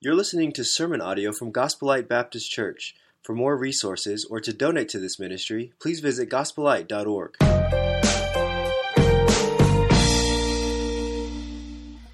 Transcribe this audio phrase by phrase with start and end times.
[0.00, 2.94] You're listening to sermon audio from Gospel Light Baptist Church.
[3.20, 7.42] For more resources or to donate to this ministry, please visit gospelite.org.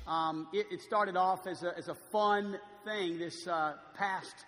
[0.06, 4.46] Um, it, it started off as a, as a fun thing this uh, past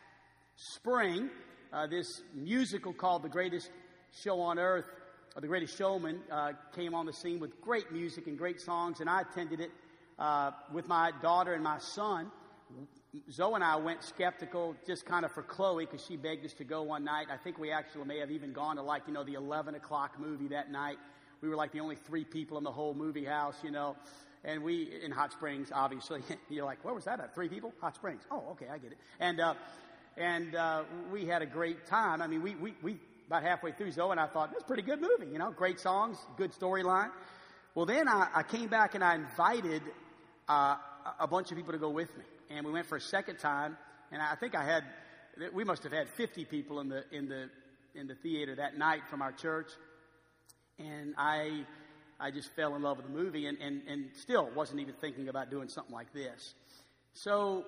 [0.57, 1.29] spring.
[1.75, 3.68] Uh, this musical called The Greatest
[4.12, 4.87] Show on Earth,
[5.34, 9.00] or The Greatest Showman, uh, came on the scene with great music and great songs,
[9.00, 9.73] and I attended it
[10.18, 12.30] uh, with my daughter and my son.
[13.30, 16.65] Zoe and I went skeptical just kind of for Chloe because she begged us to
[16.65, 17.29] go one night.
[17.33, 20.19] I think we actually may have even gone to like, you know, the 11 o'clock
[20.19, 20.98] movie that night.
[21.41, 23.97] We were like the only three people in the whole movie house, you know.
[24.45, 26.23] And we, in Hot Springs, obviously.
[26.48, 27.34] You're like, where was that at?
[27.34, 27.73] Three people?
[27.80, 28.23] Hot Springs.
[28.30, 28.98] Oh, okay, I get it.
[29.20, 29.55] And, uh,
[30.17, 32.23] and, uh, we had a great time.
[32.23, 34.67] I mean, we, we, we, about halfway through Zoe and I thought, this is a
[34.67, 37.11] pretty good movie, you know, great songs, good storyline.
[37.75, 39.83] Well, then I, I came back and I invited,
[40.48, 40.77] uh,
[41.20, 43.77] a bunch of people to go with me and we went for a second time,
[44.12, 44.84] and I think I had,
[45.52, 47.48] we must have had 50 people in the in the
[47.94, 49.70] in the theater that night from our church,
[50.78, 51.64] and I
[52.19, 55.28] I just fell in love with the movie, and and and still wasn't even thinking
[55.28, 56.55] about doing something like this.
[57.14, 57.64] So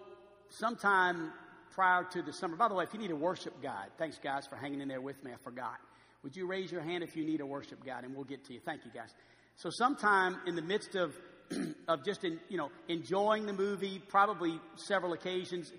[0.51, 1.33] sometime
[1.75, 2.57] prior to the summer.
[2.57, 5.01] By the way, if you need a worship guide, thanks guys for hanging in there
[5.01, 5.33] with me.
[5.33, 5.77] I forgot.
[6.25, 8.53] Would you raise your hand if you need a worship guide, and we'll get to
[8.53, 8.61] you.
[8.65, 9.15] Thank you guys.
[9.57, 11.15] So sometime in the midst of
[11.89, 15.73] of just in, you know enjoying the movie, probably several occasions.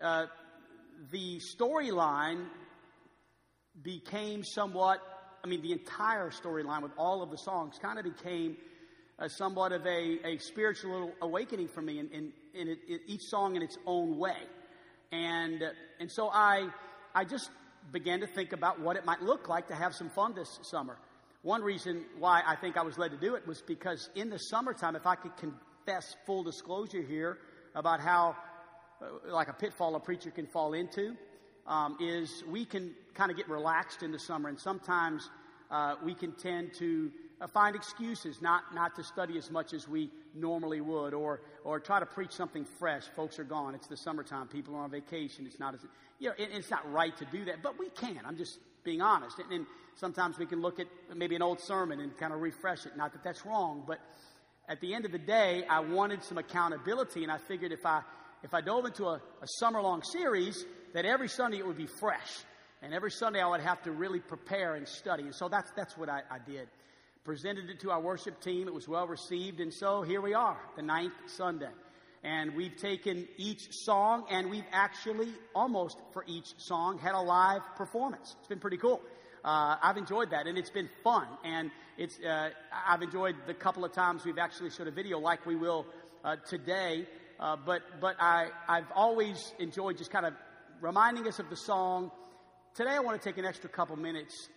[0.00, 0.26] Uh,
[1.10, 2.46] the storyline
[3.82, 5.00] became somewhat.
[5.44, 8.56] I mean, the entire storyline with all of the songs kind of became
[9.18, 13.22] uh, somewhat of a, a spiritual awakening for me, in, in, in it, it, each
[13.22, 14.36] song in its own way.
[15.10, 16.68] And uh, and so I
[17.14, 17.50] I just
[17.90, 20.96] began to think about what it might look like to have some fun this summer.
[21.42, 24.38] One reason why I think I was led to do it was because in the
[24.38, 27.38] summertime, if I could confess full disclosure here
[27.74, 28.36] about how,
[29.00, 31.16] uh, like a pitfall a preacher can fall into,
[31.66, 35.28] um, is we can kind of get relaxed in the summer, and sometimes
[35.70, 39.88] uh, we can tend to uh, find excuses not, not to study as much as
[39.88, 43.02] we normally would, or, or try to preach something fresh.
[43.16, 43.74] Folks are gone.
[43.74, 44.46] It's the summertime.
[44.46, 45.44] People are on vacation.
[45.46, 45.80] It's not as,
[46.20, 48.20] you know, it, it's not right to do that, but we can.
[48.24, 49.38] I'm just being honest.
[49.38, 49.66] And, and
[49.96, 52.96] sometimes we can look at maybe an old sermon and kind of refresh it.
[52.96, 53.98] Not that that's wrong, but
[54.68, 58.02] at the end of the day, I wanted some accountability, and I figured if I
[58.42, 61.86] if I dove into a, a summer long series, that every Sunday it would be
[61.86, 62.30] fresh,
[62.80, 65.24] and every Sunday I would have to really prepare and study.
[65.24, 66.68] And so that's that's what I, I did.
[67.24, 68.66] Presented it to our worship team.
[68.66, 71.70] It was well received, and so here we are, the ninth Sunday.
[72.24, 77.62] And we've taken each song and we've actually almost for each song had a live
[77.76, 78.36] performance.
[78.38, 79.00] It's been pretty cool.
[79.44, 81.26] Uh, I've enjoyed that and it's been fun.
[81.44, 82.50] And it's, uh,
[82.88, 85.84] I've enjoyed the couple of times we've actually showed a video like we will
[86.24, 87.08] uh, today.
[87.40, 90.34] Uh, but, but I, I've always enjoyed just kind of
[90.80, 92.12] reminding us of the song.
[92.74, 94.48] Today I want to take an extra couple minutes.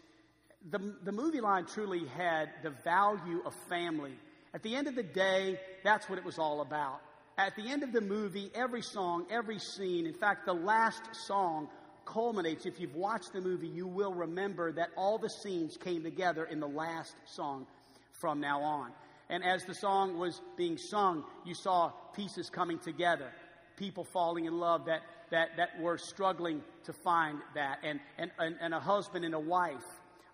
[0.69, 4.13] The, the movie line truly had the value of family.
[4.53, 7.01] At the end of the day, that's what it was all about.
[7.38, 11.68] At the end of the movie, every song, every scene, in fact, the last song
[12.06, 12.66] culminates.
[12.66, 16.59] If you've watched the movie, you will remember that all the scenes came together in
[16.62, 17.68] the last song
[18.13, 18.91] from now on.
[19.29, 23.31] And as the song was being sung, you saw pieces coming together,
[23.75, 28.56] people falling in love that, that, that were struggling to find that, and, and, and,
[28.62, 29.84] and a husband and a wife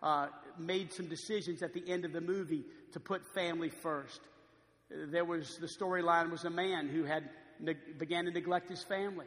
[0.04, 0.28] uh,
[0.60, 4.20] made some decisions at the end of the movie to put family first
[5.12, 7.30] there was the storyline was a man who had
[7.60, 9.26] ne- began to neglect his family.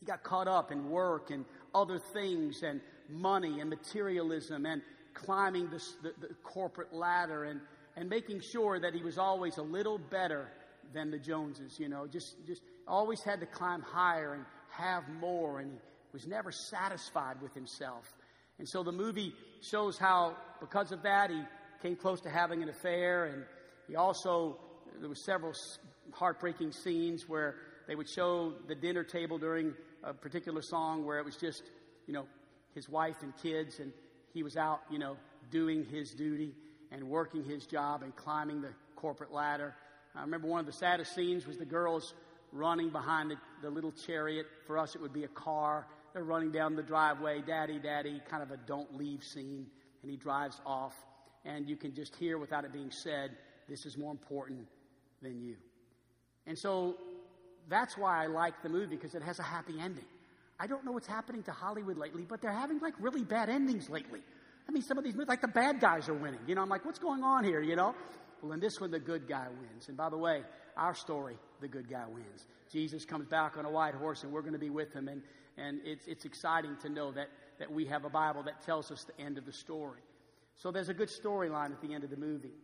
[0.00, 4.82] He got caught up in work and other things and money and materialism and
[5.14, 7.60] climbing the, the, the corporate ladder and,
[7.96, 10.48] and making sure that he was always a little better
[10.92, 15.60] than the Joneses, you know, just, just always had to climb higher and have more
[15.60, 15.78] and he
[16.12, 18.14] was never satisfied with himself.
[18.58, 21.42] And so the movie shows how, because of that, he
[21.82, 23.44] came close to having an affair and
[23.88, 24.58] he also
[25.00, 25.52] there were several
[26.12, 31.24] heartbreaking scenes where they would show the dinner table during a particular song where it
[31.24, 31.62] was just,
[32.06, 32.26] you know,
[32.74, 33.92] his wife and kids, and
[34.34, 35.16] he was out, you know,
[35.50, 36.52] doing his duty
[36.90, 39.74] and working his job and climbing the corporate ladder.
[40.14, 42.14] I remember one of the saddest scenes was the girls
[42.52, 44.46] running behind the, the little chariot.
[44.66, 45.86] For us, it would be a car.
[46.12, 49.66] They're running down the driveway, Daddy, Daddy, kind of a don't leave scene.
[50.02, 50.94] And he drives off.
[51.44, 53.32] And you can just hear without it being said,
[53.68, 54.66] this is more important
[55.22, 55.56] than you.
[56.46, 56.96] And so
[57.68, 60.04] that's why I like the movie because it has a happy ending.
[60.58, 63.90] I don't know what's happening to Hollywood lately, but they're having like really bad endings
[63.90, 64.20] lately.
[64.68, 66.40] I mean, some of these movies, like the bad guys are winning.
[66.46, 67.60] You know, I'm like, what's going on here?
[67.60, 67.94] You know,
[68.42, 69.88] Well, in this one, the good guy wins.
[69.88, 70.42] And by the way,
[70.76, 72.46] our story, the good guy wins.
[72.70, 75.08] Jesus comes back on a white horse, and we're going to be with him.
[75.08, 75.22] And,
[75.56, 77.28] and it's, it's exciting to know that,
[77.58, 80.00] that we have a Bible that tells us the end of the story.
[80.56, 82.54] So there's a good storyline at the end of the movie.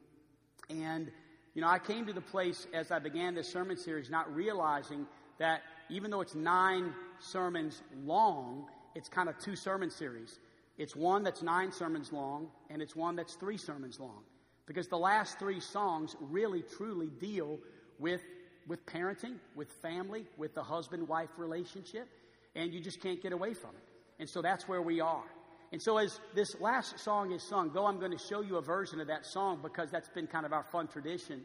[0.70, 1.10] And,
[1.54, 5.06] you know, I came to the place as I began this sermon series not realizing
[5.38, 10.38] that even though it's nine sermons long, it's kind of two sermon series.
[10.78, 14.22] It's one that's nine sermons long, and it's one that's three sermons long.
[14.66, 17.58] Because the last three songs really truly deal
[17.99, 18.22] with,
[18.66, 22.08] with parenting, with family, with the husband wife relationship,
[22.54, 23.88] and you just can't get away from it.
[24.19, 25.25] And so that's where we are.
[25.73, 28.63] And so, as this last song is sung, though I'm going to show you a
[28.63, 31.41] version of that song because that's been kind of our fun tradition,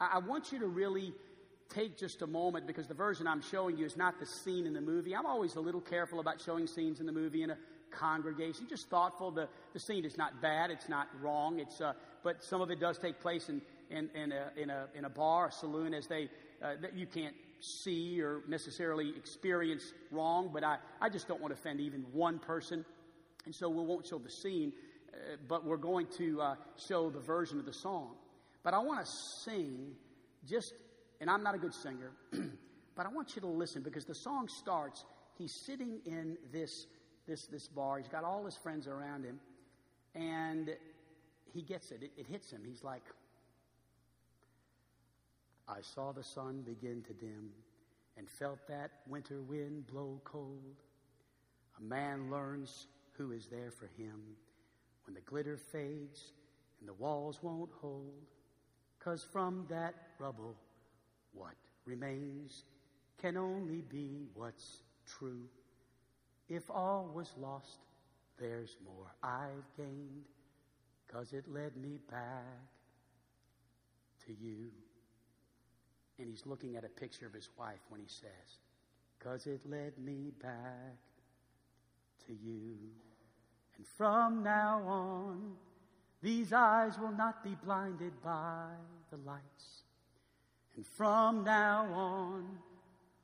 [0.00, 1.12] I, I want you to really
[1.68, 4.72] take just a moment because the version I'm showing you is not the scene in
[4.72, 5.14] the movie.
[5.14, 7.58] I'm always a little careful about showing scenes in the movie in a
[7.90, 9.30] congregation, just thoughtful.
[9.30, 11.92] The, the scene is not bad, it's not wrong, it's, uh,
[12.24, 13.60] but some of it does take place in,
[13.90, 16.30] in, in, a, in, a, in a bar, a saloon, as they,
[16.62, 21.54] uh, that you can't see or necessarily experience wrong, but I, I just don't want
[21.54, 22.84] to offend even one person.
[23.46, 24.72] And so we won't show the scene,
[25.12, 28.14] uh, but we're going to uh, show the version of the song.
[28.62, 29.10] But I want to
[29.44, 29.92] sing
[30.46, 30.74] just,
[31.20, 32.12] and I'm not a good singer,
[32.96, 35.04] but I want you to listen because the song starts.
[35.38, 36.86] He's sitting in this
[37.30, 37.98] this, this bar.
[37.98, 39.38] He's got all his friends around him.
[40.14, 40.70] And
[41.52, 42.02] he gets it.
[42.02, 42.10] it.
[42.16, 42.62] It hits him.
[42.66, 43.04] He's like,
[45.68, 47.50] I saw the sun begin to dim
[48.16, 50.74] and felt that winter wind blow cold.
[51.78, 52.88] A man learns
[53.20, 54.18] who is there for him
[55.04, 56.32] when the glitter fades
[56.80, 58.24] and the walls won't hold.
[58.98, 60.56] Cause from that rubble,
[61.34, 61.52] what
[61.84, 62.64] remains
[63.20, 65.42] can only be what's true.
[66.48, 67.80] If all was lost,
[68.38, 70.24] there's more I've gained,
[71.06, 72.70] cause it led me back
[74.26, 74.70] to you.
[76.18, 78.58] And he's looking at a picture of his wife when he says,
[79.18, 80.96] cause it led me back
[82.26, 82.76] to you.
[83.80, 85.54] And from now on,
[86.20, 88.66] these eyes will not be blinded by
[89.10, 89.84] the lights.
[90.76, 92.58] And from now on,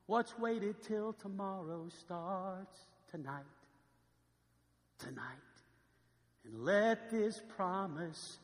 [0.07, 2.79] what's waited till tomorrow starts
[3.11, 3.45] tonight.
[4.99, 5.21] Tonight.
[6.47, 8.39] And let this promise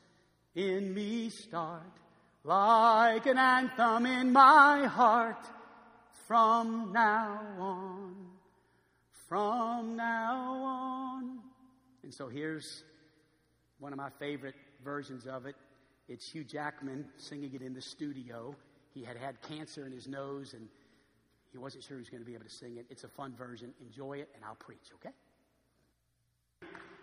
[0.55, 1.81] in me start
[2.45, 5.47] like an anthem in my heart
[6.27, 8.17] from now on.
[9.29, 11.52] From now on.
[12.03, 12.85] And so here's
[13.79, 14.55] one of my favorite
[14.85, 15.57] versions of it.
[16.09, 18.55] It's Hugh Jackman singing it in the studio.
[18.93, 20.69] He had had cancer in his nose and
[21.53, 22.87] he wasn't sure he was going to be able to sing it.
[22.91, 23.75] It's a fun version.
[23.87, 25.15] Enjoy it, and I'll preach, okay?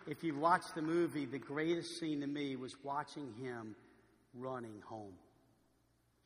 [0.08, 3.76] If you've watched the movie, the greatest scene to me was watching him
[4.34, 5.14] running home.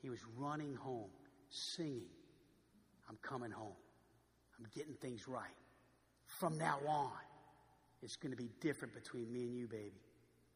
[0.01, 1.09] He was running home,
[1.49, 2.07] singing,
[3.09, 3.75] I'm coming home.
[4.57, 5.43] I'm getting things right.
[6.25, 7.11] From now on,
[8.03, 10.01] it's going to be different between me and you, baby.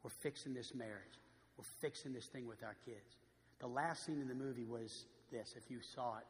[0.03, 1.19] We're fixing this marriage.
[1.57, 3.15] We're fixing this thing with our kids.
[3.59, 6.25] The last scene in the movie was this, if you saw it.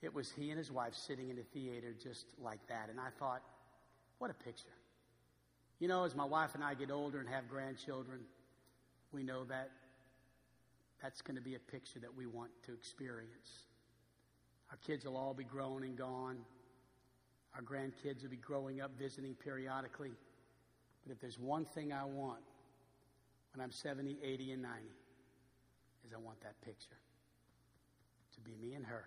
[0.00, 2.88] It was he and his wife sitting in a theater just like that.
[2.90, 3.42] And I thought,
[4.18, 4.68] what a picture.
[5.80, 8.20] You know, as my wife and I get older and have grandchildren,
[9.12, 9.70] we know that
[11.02, 13.64] that's going to be a picture that we want to experience.
[14.70, 16.38] Our kids will all be grown and gone.
[17.54, 20.12] Our grandkids will be growing up, visiting periodically.
[21.04, 22.40] But if there's one thing I want
[23.54, 24.78] when I'm 70, 80, and 90,
[26.04, 26.96] is I want that picture
[28.34, 29.04] to be me and her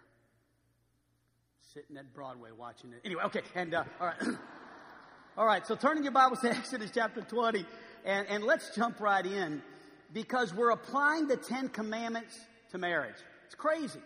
[1.74, 3.00] sitting at Broadway watching it.
[3.06, 4.22] Anyway, okay, and uh, all right.
[5.38, 7.66] all right, so turning your Bibles to Exodus chapter 20,
[8.04, 9.62] and, and let's jump right in
[10.12, 12.38] because we're applying the Ten Commandments
[12.72, 13.16] to marriage.
[13.46, 14.02] It's crazy.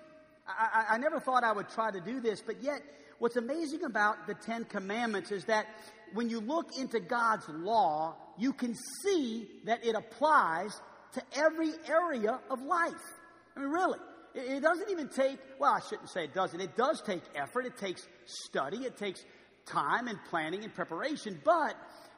[0.47, 2.83] I, I, I never thought I would try to do this, but yet,
[3.19, 5.67] what's amazing about the Ten Commandments is that
[6.13, 10.71] when you look into God's law, you can see that it applies
[11.13, 12.93] to every area of life.
[13.55, 13.99] I mean, really.
[14.33, 16.59] It doesn't even take, well, I shouldn't say it doesn't.
[16.59, 17.65] It does take effort.
[17.65, 18.79] It takes study.
[18.79, 19.23] It takes
[19.65, 21.39] time and planning and preparation.
[21.43, 21.75] But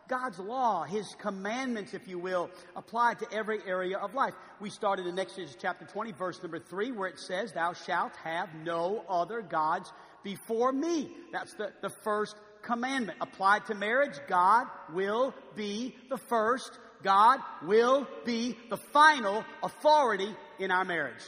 [0.08, 4.34] God's law, His commandments, if you will, apply to every area of life.
[4.60, 8.50] We started in Exodus chapter 20, verse number 3, where it says, Thou shalt have
[8.64, 9.92] no other gods
[10.28, 11.10] before me.
[11.32, 13.18] That's the, the first commandment.
[13.22, 16.78] Applied to marriage, God will be the first.
[17.02, 21.24] God will be the final authority in our marriage.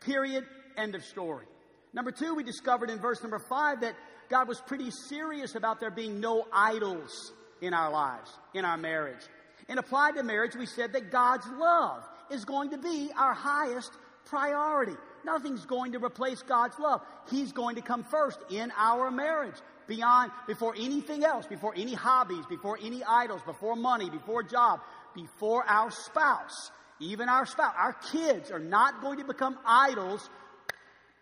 [0.00, 0.44] Period.
[0.76, 1.46] End of story.
[1.94, 3.94] Number two, we discovered in verse number five that
[4.28, 7.32] God was pretty serious about there being no idols
[7.62, 9.22] in our lives, in our marriage.
[9.70, 13.92] And applied to marriage, we said that God's love is going to be our highest
[14.26, 14.96] priority.
[15.24, 17.00] Nothing's going to replace God's love.
[17.30, 22.44] He's going to come first in our marriage, beyond, before anything else, before any hobbies,
[22.46, 24.80] before any idols, before money, before job,
[25.14, 26.70] before our spouse.
[27.00, 30.28] Even our spouse, our kids are not going to become idols.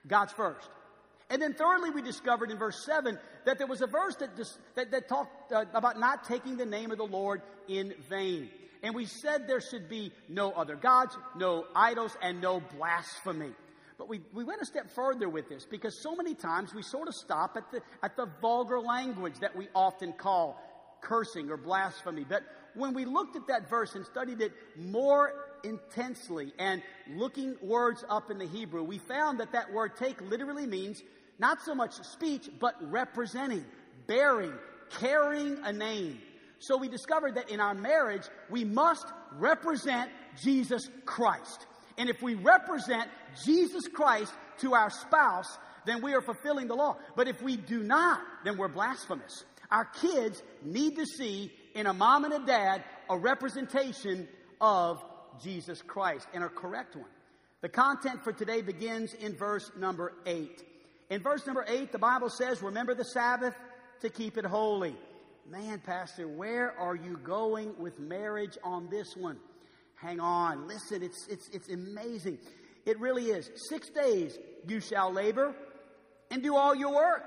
[0.06, 0.68] God's first.
[1.30, 4.58] And then thirdly, we discovered in verse 7 that there was a verse that, just,
[4.74, 8.50] that, that, talked uh, about not taking the name of the Lord in vain.
[8.82, 13.52] And we said there should be no other gods, no idols, and no blasphemy.
[14.02, 17.06] But we, we went a step further with this because so many times we sort
[17.06, 20.60] of stop at the, at the vulgar language that we often call
[21.00, 22.26] cursing or blasphemy.
[22.28, 22.42] But
[22.74, 25.32] when we looked at that verse and studied it more
[25.62, 26.82] intensely and
[27.14, 31.00] looking words up in the Hebrew, we found that that word take literally means
[31.38, 33.64] not so much speech, but representing,
[34.08, 34.52] bearing,
[34.98, 36.18] carrying a name.
[36.58, 39.06] So we discovered that in our marriage, we must
[39.38, 40.10] represent
[40.42, 41.68] Jesus Christ.
[41.98, 43.08] And if we represent
[43.44, 46.96] Jesus Christ to our spouse, then we are fulfilling the law.
[47.16, 49.44] But if we do not, then we're blasphemous.
[49.70, 54.28] Our kids need to see in a mom and a dad a representation
[54.60, 55.02] of
[55.42, 57.08] Jesus Christ and a correct one.
[57.62, 60.62] The content for today begins in verse number 8.
[61.10, 63.54] In verse number 8, the Bible says, Remember the Sabbath
[64.00, 64.96] to keep it holy.
[65.48, 69.38] Man, Pastor, where are you going with marriage on this one?
[70.02, 70.66] Hang on.
[70.66, 72.38] Listen, it's, it's, it's amazing.
[72.84, 73.50] It really is.
[73.68, 75.54] Six days you shall labor
[76.30, 77.22] and do all your work.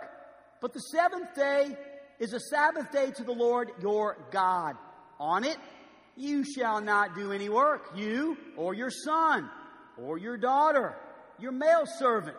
[0.61, 1.75] But the seventh day
[2.19, 4.75] is a Sabbath day to the Lord your God.
[5.19, 5.57] On it
[6.17, 9.49] you shall not do any work, you or your son
[9.97, 10.95] or your daughter,
[11.39, 12.37] your male servant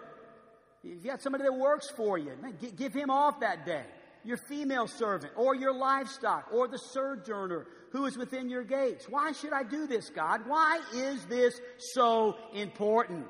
[0.93, 3.85] if you got somebody that works for you, man, give him off that day.
[4.27, 9.09] Your female servant, or your livestock, or the sojourner who is within your gates.
[9.09, 10.41] Why should I do this, God?
[10.47, 13.27] Why is this so important?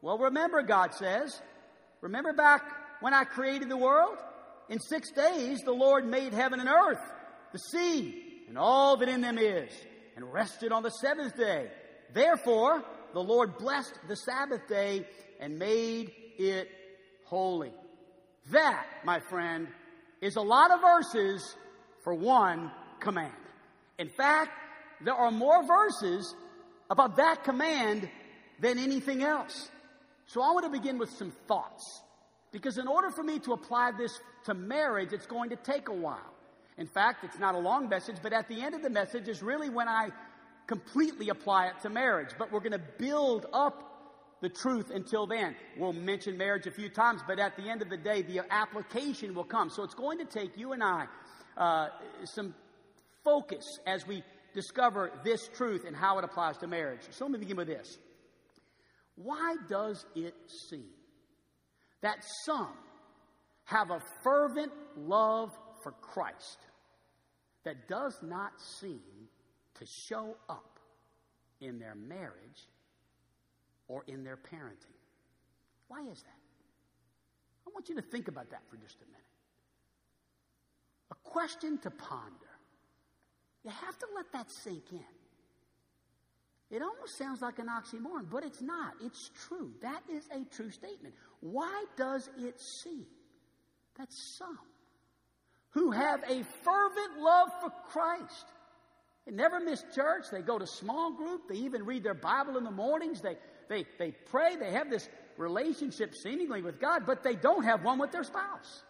[0.00, 1.40] Well, remember, God says,
[2.00, 2.62] remember back
[3.00, 4.16] when I created the world?
[4.70, 7.02] In six days, the Lord made heaven and earth,
[7.52, 9.70] the sea, and all that in them is,
[10.16, 11.68] and rested on the seventh day.
[12.14, 15.06] Therefore, the Lord blessed the Sabbath day
[15.38, 16.70] and made it
[17.26, 17.74] holy.
[18.50, 19.68] That, my friend,
[20.24, 21.54] is a lot of verses
[22.02, 23.32] for one command.
[23.98, 24.52] In fact,
[25.02, 26.34] there are more verses
[26.88, 28.08] about that command
[28.58, 29.68] than anything else.
[30.26, 32.00] So I want to begin with some thoughts.
[32.52, 35.94] Because in order for me to apply this to marriage, it's going to take a
[35.94, 36.32] while.
[36.78, 39.42] In fact, it's not a long message, but at the end of the message is
[39.42, 40.08] really when I
[40.66, 42.30] completely apply it to marriage.
[42.38, 43.93] But we're going to build up
[44.44, 45.56] the truth until then.
[45.78, 49.34] We'll mention marriage a few times, but at the end of the day, the application
[49.34, 49.70] will come.
[49.70, 51.06] So it's going to take you and I
[51.56, 51.88] uh,
[52.24, 52.54] some
[53.24, 54.22] focus as we
[54.52, 57.00] discover this truth and how it applies to marriage.
[57.10, 57.96] So let me begin with this.
[59.16, 60.34] Why does it
[60.68, 60.90] seem
[62.02, 62.74] that some
[63.64, 66.58] have a fervent love for Christ
[67.64, 69.00] that does not seem
[69.78, 70.78] to show up
[71.62, 72.68] in their marriage
[73.88, 74.98] or in their parenting.
[75.88, 76.40] Why is that?
[77.66, 79.20] I want you to think about that for just a minute.
[81.10, 82.54] A question to ponder.
[83.64, 85.00] You have to let that sink in.
[86.70, 88.94] It almost sounds like an oxymoron, but it's not.
[89.02, 89.70] It's true.
[89.82, 91.14] That is a true statement.
[91.40, 93.06] Why does it seem
[93.98, 94.58] that some
[95.70, 98.46] who have a fervent love for Christ,
[99.26, 102.64] they never miss church, they go to small group, they even read their Bible in
[102.64, 103.36] the mornings, they,
[103.68, 107.98] they, they pray, they have this relationship seemingly with God, but they don't have one
[107.98, 108.82] with their spouse.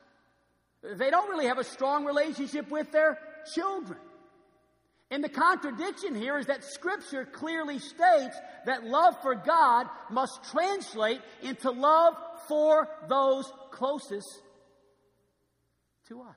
[0.82, 3.18] They don't really have a strong relationship with their
[3.54, 3.98] children.
[5.10, 11.20] And the contradiction here is that Scripture clearly states that love for God must translate
[11.42, 12.14] into love
[12.48, 14.28] for those closest
[16.08, 16.36] to us.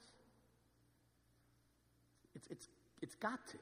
[2.36, 2.68] It's, it's,
[3.02, 3.58] it's got to.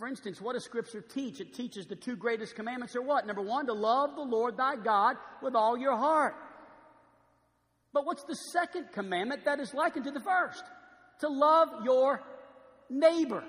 [0.00, 1.40] For instance, what does Scripture teach?
[1.40, 3.26] It teaches the two greatest commandments are what?
[3.26, 6.34] Number one, to love the Lord thy God with all your heart.
[7.92, 10.64] But what's the second commandment that is likened to the first?
[11.20, 12.22] To love your
[12.88, 13.44] neighbor.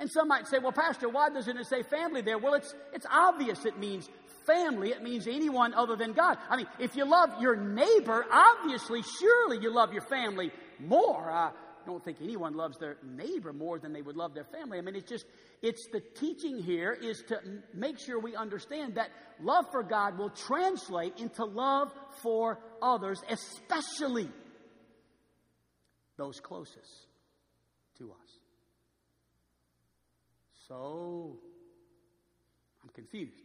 [0.00, 2.38] And some might say, well, Pastor, why doesn't it say family there?
[2.38, 4.08] Well, it's, it's obvious it means
[4.48, 4.90] family.
[4.90, 6.38] It means anyone other than God.
[6.50, 11.30] I mean, if you love your neighbor, obviously, surely you love your family more.
[11.30, 11.50] Uh,
[11.86, 14.78] don't think anyone loves their neighbor more than they would love their family.
[14.78, 15.26] I mean, it's just,
[15.62, 17.40] it's the teaching here is to
[17.72, 19.10] make sure we understand that
[19.40, 24.28] love for God will translate into love for others, especially
[26.16, 27.06] those closest
[27.98, 28.38] to us.
[30.68, 31.36] So,
[32.82, 33.42] I'm confused.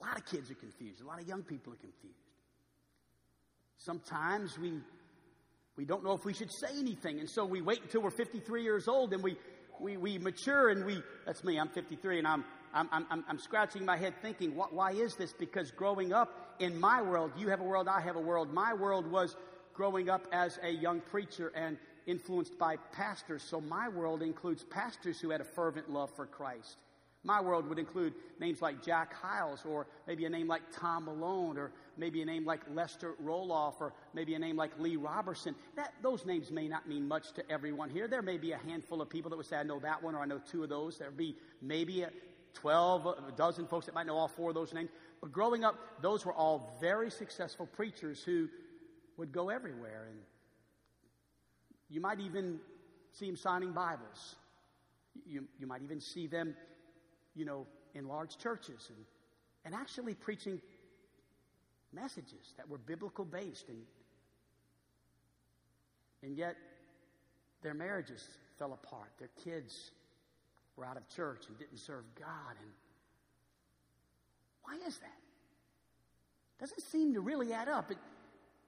[0.00, 1.00] A lot of kids are confused.
[1.00, 2.14] A lot of young people are confused.
[3.78, 4.80] Sometimes we
[5.78, 8.64] we don't know if we should say anything, and so we wait until we're 53
[8.64, 9.38] years old and we
[9.80, 12.44] we, we mature and we that's me, I'm 53 and I'm
[12.74, 15.32] I'm, I'm, I'm scratching my head thinking, what, why is this?
[15.32, 18.52] Because growing up in my world, you have a world, I have a world.
[18.52, 19.36] My world was
[19.72, 23.42] growing up as a young preacher and influenced by pastors.
[23.42, 26.76] So my world includes pastors who had a fervent love for Christ.
[27.24, 31.56] My world would include names like Jack Hyles, or maybe a name like Tom Malone,
[31.56, 35.54] or maybe a name like Lester Roloff, or maybe a name like Lee Roberson.
[35.76, 38.08] That, those names may not mean much to everyone here.
[38.08, 40.20] There may be a handful of people that would say, I know that one, or
[40.20, 40.98] I know two of those.
[40.98, 42.10] There would be maybe a
[42.54, 44.90] 12, a dozen folks that might know all four of those names.
[45.20, 48.48] But growing up, those were all very successful preachers who
[49.16, 50.06] would go everywhere.
[50.10, 50.18] And
[51.90, 52.60] you might even
[53.12, 54.36] see them signing Bibles.
[55.26, 56.54] You, you might even see them,
[57.34, 59.04] you know, in large churches and,
[59.64, 60.60] and actually preaching
[61.92, 63.68] messages that were biblical based.
[63.68, 63.78] And,
[66.22, 66.56] and yet,
[67.62, 68.26] their marriages
[68.58, 69.10] fell apart.
[69.18, 69.90] Their kids
[70.76, 72.56] were out of church and didn't serve God.
[72.60, 72.70] And
[74.62, 75.18] why is that?
[76.60, 77.90] Doesn't seem to really add up.
[77.90, 77.98] It,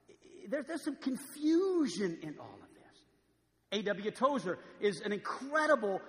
[0.07, 3.79] it, there, there's some confusion in all of this.
[3.79, 4.11] A.W.
[4.11, 6.01] Tozer is an incredible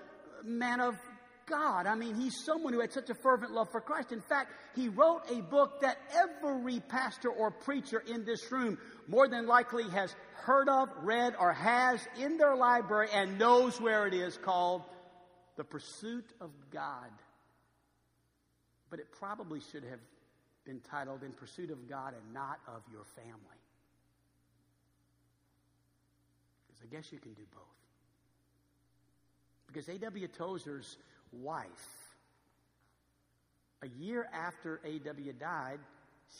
[0.44, 0.96] man of
[1.52, 1.86] God.
[1.86, 4.10] I mean, he's someone who had such a fervent love for Christ.
[4.10, 9.28] In fact, he wrote a book that every pastor or preacher in this room more
[9.28, 14.14] than likely has heard of, read, or has in their library and knows where it
[14.14, 14.80] is called
[15.56, 17.10] the pursuit of God.
[18.88, 20.00] But it probably should have
[20.64, 23.60] been titled In Pursuit of God and Not of Your Family.
[26.66, 27.62] Because I guess you can do both.
[29.66, 30.28] Because A.W.
[30.28, 30.96] Tozer's
[31.32, 31.66] wife,
[33.82, 35.32] a year after A.W.
[35.32, 35.80] died,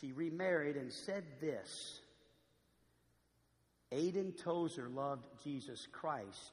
[0.01, 2.01] she remarried and said this
[3.93, 6.53] Aiden Tozer loved Jesus Christ,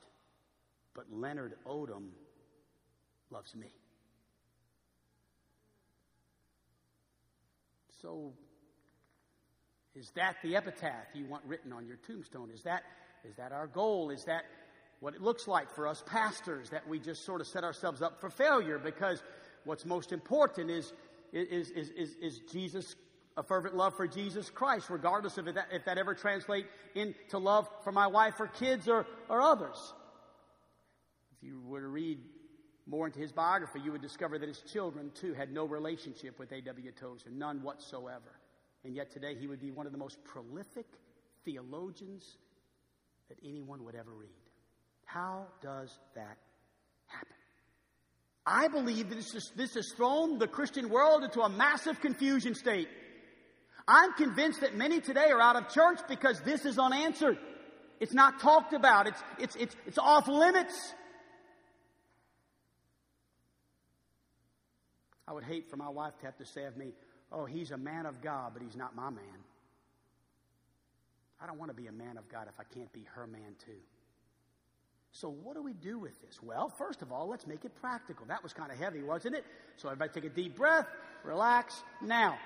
[0.93, 2.09] but Leonard Odam
[3.31, 3.71] loves me.
[8.01, 8.33] So,
[9.95, 12.49] is that the epitaph you want written on your tombstone?
[12.53, 12.83] Is that,
[13.23, 14.09] is that our goal?
[14.09, 14.43] Is that
[14.99, 18.19] what it looks like for us pastors that we just sort of set ourselves up
[18.19, 19.21] for failure because
[19.63, 20.91] what's most important is,
[21.31, 22.95] is, is, is, is Jesus,
[23.37, 27.37] a fervent love for Jesus Christ, regardless of if that, if that ever translates into
[27.37, 29.93] love for my wife or kids or, or others.
[31.37, 32.19] If you were to read
[32.85, 36.51] more into his biography, you would discover that his children, too, had no relationship with
[36.51, 36.91] A.W.
[36.99, 38.39] Tozer, none whatsoever.
[38.83, 40.87] And yet today he would be one of the most prolific
[41.45, 42.37] theologians
[43.29, 44.48] that anyone would ever read.
[45.09, 46.37] How does that
[47.07, 47.35] happen?
[48.45, 52.53] I believe that this, is, this has thrown the Christian world into a massive confusion
[52.53, 52.87] state.
[53.87, 57.39] I'm convinced that many today are out of church because this is unanswered.
[57.99, 59.07] It's not talked about.
[59.07, 60.93] It's, it's, it's, it's off limits.
[65.27, 66.93] I would hate for my wife to have to say of me,
[67.31, 69.39] oh, he's a man of God, but he's not my man.
[71.41, 73.55] I don't want to be a man of God if I can't be her man
[73.65, 73.81] too.
[75.11, 76.39] So, what do we do with this?
[76.41, 78.25] Well, first of all, let's make it practical.
[78.27, 79.45] That was kind of heavy, wasn't it?
[79.75, 80.87] So, everybody take a deep breath,
[81.23, 81.81] relax.
[82.01, 82.37] Now,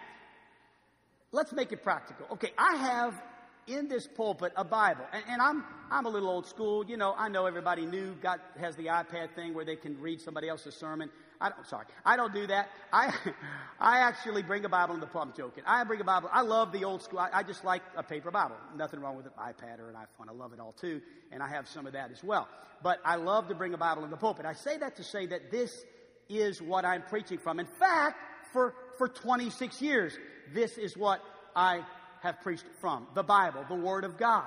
[1.32, 2.26] let's make it practical.
[2.32, 3.22] Okay, I have
[3.68, 6.86] in this pulpit a Bible, and, and, I'm I'm a little old school.
[6.86, 10.22] You know, I know everybody new got has the iPad thing where they can read
[10.22, 11.10] somebody else's sermon.
[11.44, 12.70] I don't, sorry, I don't do that.
[12.94, 13.14] I,
[13.80, 15.34] I actually bring a Bible in the pulpit.
[15.34, 15.64] I'm joking.
[15.68, 16.30] I bring a Bible.
[16.32, 17.20] I love the old school.
[17.20, 18.56] I, I, just like a paper Bible.
[18.78, 20.30] Nothing wrong with an iPad or an iPhone.
[20.30, 21.02] I love it all too,
[21.32, 22.48] and I have some of that as well.
[22.82, 24.46] But I love to bring a Bible in the pulpit.
[24.46, 25.84] I say that to say that this
[26.30, 27.60] is what I'm preaching from.
[27.60, 28.18] In fact,
[28.54, 30.18] for for 26 years,
[30.54, 31.22] this is what
[31.56, 31.82] I
[32.22, 34.46] have preached from the Bible, the Word of God.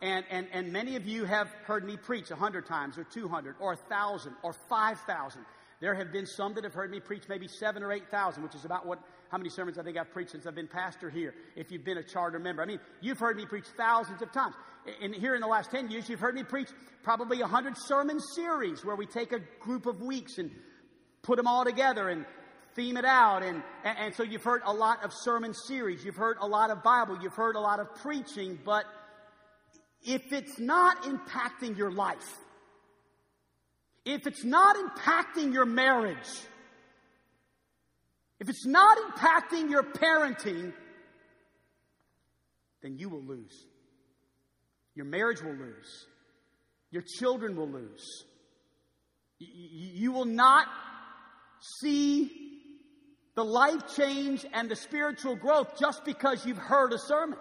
[0.00, 3.54] And, and, and many of you have heard me preach a hundred times or 200
[3.60, 5.42] or a thousand or 5,000.
[5.82, 8.64] There have been some that have heard me preach maybe seven or 8,000, which is
[8.64, 9.00] about what,
[9.32, 11.98] how many sermons I think I've preached since I've been pastor here, if you've been
[11.98, 12.62] a charter member.
[12.62, 14.54] I mean, you've heard me preach thousands of times.
[15.02, 16.68] And here in the last 10 years, you've heard me preach
[17.02, 20.52] probably a hundred sermon series where we take a group of weeks and
[21.22, 22.26] put them all together and
[22.76, 23.42] theme it out.
[23.42, 26.04] And, and, and so you've heard a lot of sermon series.
[26.04, 27.18] You've heard a lot of Bible.
[27.20, 28.56] You've heard a lot of preaching.
[28.64, 28.84] But
[30.04, 32.38] if it's not impacting your life,
[34.04, 36.28] if it's not impacting your marriage,
[38.40, 40.72] if it's not impacting your parenting,
[42.82, 43.66] then you will lose.
[44.94, 46.06] Your marriage will lose.
[46.90, 48.24] Your children will lose.
[49.38, 50.66] You will not
[51.80, 52.30] see
[53.34, 57.38] the life change and the spiritual growth just because you've heard a sermon.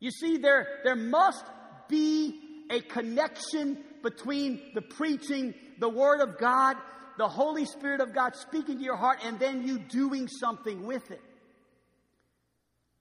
[0.00, 1.44] You see, there, there must
[1.88, 6.76] be a connection between the preaching, the Word of God,
[7.18, 11.10] the Holy Spirit of God speaking to your heart, and then you doing something with
[11.10, 11.20] it.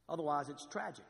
[0.10, 1.06] Otherwise, it's tragic.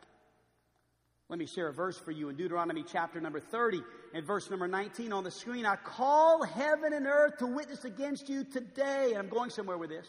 [1.29, 3.81] Let me share a verse for you in Deuteronomy chapter number 30
[4.13, 5.65] and verse number 19 on the screen.
[5.65, 9.09] I call heaven and earth to witness against you today.
[9.09, 10.07] And I'm going somewhere with this.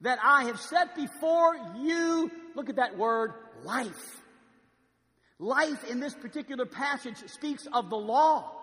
[0.00, 4.22] That I have set before you, look at that word, life.
[5.38, 8.55] Life in this particular passage speaks of the law.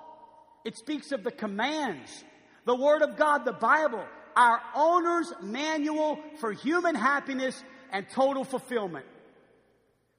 [0.64, 2.24] It speaks of the commands,
[2.66, 4.04] the Word of God, the Bible,
[4.36, 9.06] our owner's manual for human happiness and total fulfillment.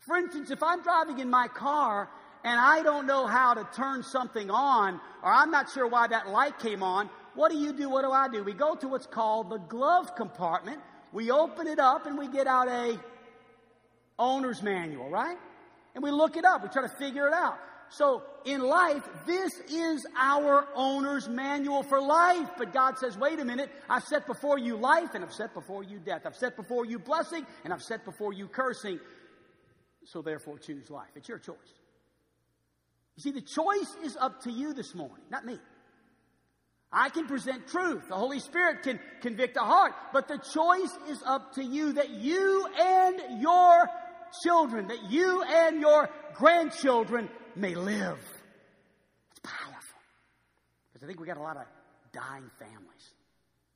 [0.00, 2.10] For instance, if I'm driving in my car
[2.44, 6.28] and I don't know how to turn something on, or I'm not sure why that
[6.28, 7.88] light came on, what do you do?
[7.88, 8.44] What do I do?
[8.44, 10.80] We go to what's called the glove compartment.
[11.12, 12.98] We open it up and we get out a
[14.18, 15.38] owner's manual, right?
[15.94, 16.62] And we look it up.
[16.62, 17.58] We try to figure it out.
[17.90, 22.48] So in life, this is our owner's manual for life.
[22.58, 25.82] But God says, wait a minute, I've set before you life and I've set before
[25.82, 26.22] you death.
[26.26, 28.98] I've set before you blessing and I've set before you cursing.
[30.06, 31.10] So therefore, choose life.
[31.14, 31.56] It's your choice.
[33.16, 35.58] You see, the choice is up to you this morning, not me.
[36.92, 38.08] I can present truth.
[38.08, 39.94] The Holy Spirit can convict a heart.
[40.12, 43.88] But the choice is up to you that you and your
[44.42, 48.18] children, that you and your grandchildren may live.
[49.30, 50.00] It's powerful.
[50.92, 51.64] Because I think we got a lot of
[52.12, 53.14] dying families.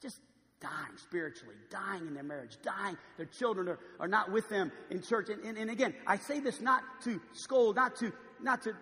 [0.01, 0.21] Just
[0.61, 2.97] dying spiritually, dying in their marriage, dying.
[3.17, 5.29] Their children are, are not with them in church.
[5.29, 8.13] And, and, and again, I say this not to scold, not to,
[8.43, 8.73] not to,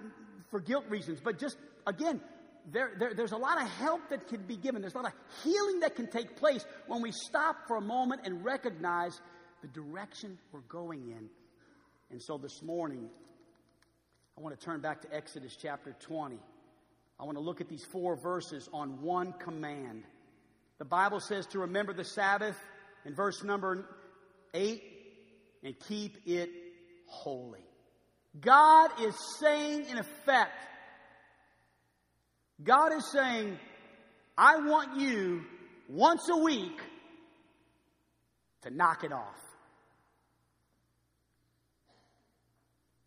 [0.50, 1.56] for guilt reasons, but just,
[1.86, 2.20] again,
[2.72, 4.80] there, there, there's a lot of help that can be given.
[4.80, 5.12] There's a lot of
[5.44, 9.20] healing that can take place when we stop for a moment and recognize
[9.62, 11.28] the direction we're going in.
[12.10, 13.08] And so this morning,
[14.36, 16.38] I want to turn back to Exodus chapter 20.
[17.18, 20.02] I want to look at these four verses on one command.
[20.78, 22.56] The Bible says to remember the Sabbath
[23.06, 23.86] in verse number
[24.52, 24.82] 8
[25.64, 26.50] and keep it
[27.06, 27.64] holy.
[28.38, 30.52] God is saying, in effect,
[32.62, 33.58] God is saying,
[34.36, 35.44] I want you
[35.88, 36.78] once a week
[38.62, 39.40] to knock it off.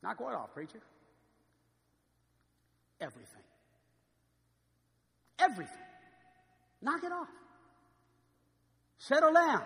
[0.01, 0.79] Knock what off, preacher?
[3.01, 3.41] Everything.
[5.39, 5.75] Everything.
[6.81, 7.27] Knock it off.
[8.97, 9.63] Settle down.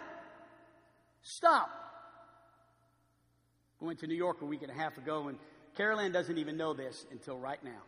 [1.22, 1.69] Stop.
[3.82, 5.38] I went to New York a week and a half ago, and
[5.76, 7.82] Carolyn doesn't even know this until right now.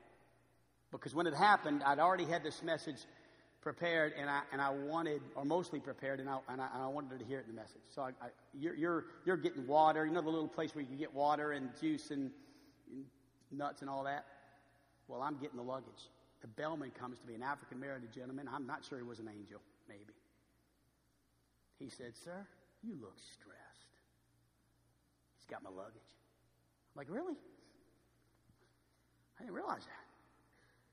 [0.91, 2.97] Because when it happened, I'd already had this message
[3.61, 6.87] prepared, and I, and I wanted, or mostly prepared, and I, and I, and I
[6.87, 7.81] wanted her to hear it in the message.
[7.89, 10.05] So I, I, you're, you're, you're getting water.
[10.05, 12.31] You know the little place where you can get water and juice and,
[12.91, 13.05] and
[13.51, 14.25] nuts and all that?
[15.07, 16.09] Well, I'm getting the luggage.
[16.41, 18.49] The bellman comes to me, an African American gentleman.
[18.51, 20.13] I'm not sure he was an angel, maybe.
[21.79, 22.45] He said, Sir,
[22.83, 23.91] you look stressed.
[25.37, 26.11] He's got my luggage.
[26.93, 27.35] I'm like, Really?
[29.37, 30.05] I didn't realize that.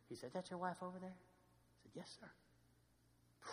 [0.09, 1.15] He said, That's your wife over there?
[1.15, 2.29] I said, Yes, sir.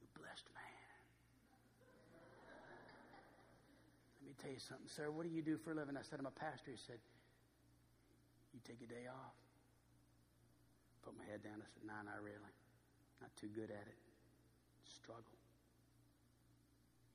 [0.00, 0.64] You blessed man.
[4.20, 5.10] Let me tell you something, sir.
[5.10, 5.96] What do you do for a living?
[5.96, 6.70] I said, I'm a pastor.
[6.70, 6.98] He said,
[8.54, 9.34] You take a day off?
[11.02, 11.58] Put my head down.
[11.58, 12.54] I said, Nah, not really.
[13.20, 13.98] Not too good at it.
[14.86, 15.36] Struggle.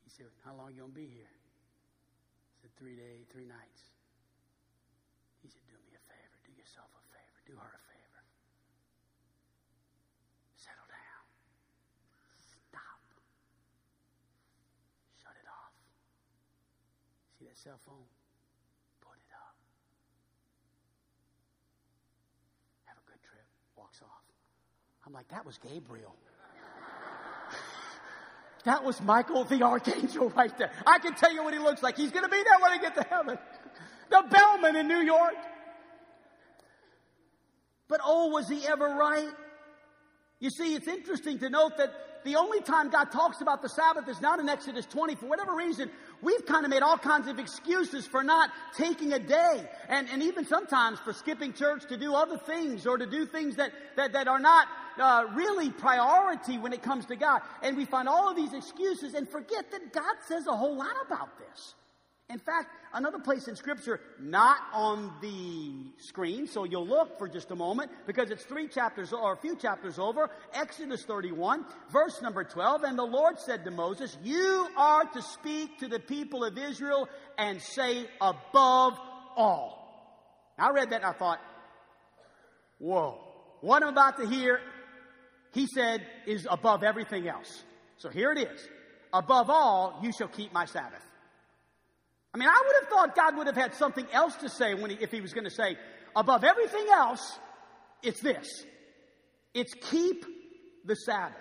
[0.04, 1.32] He said, How long you gonna be here?
[1.32, 3.96] I said, Three days, three nights.
[5.42, 8.22] He said, Do me a favor, do yourself a favor, do her a favor.
[10.60, 11.24] Settle down.
[12.36, 13.00] Stop.
[15.24, 15.72] Shut it off.
[17.40, 18.06] See that cell phone?
[19.00, 19.56] Put it up.
[22.92, 23.48] Have a good trip.
[23.80, 24.26] Walks off.
[25.10, 26.16] I'm like, that was Gabriel.
[28.66, 30.70] That was Michael the Archangel right there.
[30.86, 31.96] I can tell you what he looks like.
[31.96, 33.40] He's going to be there when I get to heaven.
[34.10, 35.34] The bellman in New York.
[37.88, 39.30] But oh, was he ever right?
[40.42, 41.94] You see, it's interesting to note that
[42.24, 45.16] the only time God talks about the Sabbath is not in Exodus 20.
[45.16, 45.90] For whatever reason,
[46.22, 49.70] we've kind of made all kinds of excuses for not taking a day.
[49.88, 53.56] And, and even sometimes for skipping church to do other things or to do things
[53.56, 54.68] that, that, that are not
[55.00, 57.42] uh, really priority when it comes to God.
[57.62, 60.96] And we find all of these excuses and forget that God says a whole lot
[61.06, 61.76] about this.
[62.30, 67.50] In fact, another place in Scripture, not on the screen, so you'll look for just
[67.50, 72.44] a moment because it's three chapters or a few chapters over, Exodus 31, verse number
[72.44, 72.84] 12.
[72.84, 77.10] And the Lord said to Moses, You are to speak to the people of Israel
[77.40, 79.00] and say, above
[79.36, 79.80] all.
[80.60, 81.40] I read that and I thought,
[82.78, 83.18] Whoa,
[83.62, 84.62] what I'm about to hear,
[85.52, 87.64] he said, is above everything else.
[87.98, 88.68] So here it is.
[89.14, 91.04] Above all, you shall keep my Sabbath.
[92.34, 94.92] I mean, I would have thought God would have had something else to say when
[94.92, 95.78] he, if he was going to say,
[96.16, 97.40] above everything else,
[98.04, 98.48] it's this.
[99.54, 100.26] It's keep
[100.86, 101.38] the Sabbath.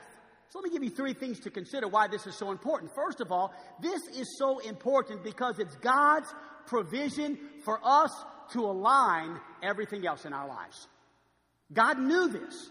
[0.48, 2.90] So let me give you three things to consider why this is so important.
[2.94, 6.32] First of all, this is so important because it's God's
[6.66, 8.10] provision for us
[8.52, 10.88] to align everything else in our lives.
[11.70, 12.70] God knew this.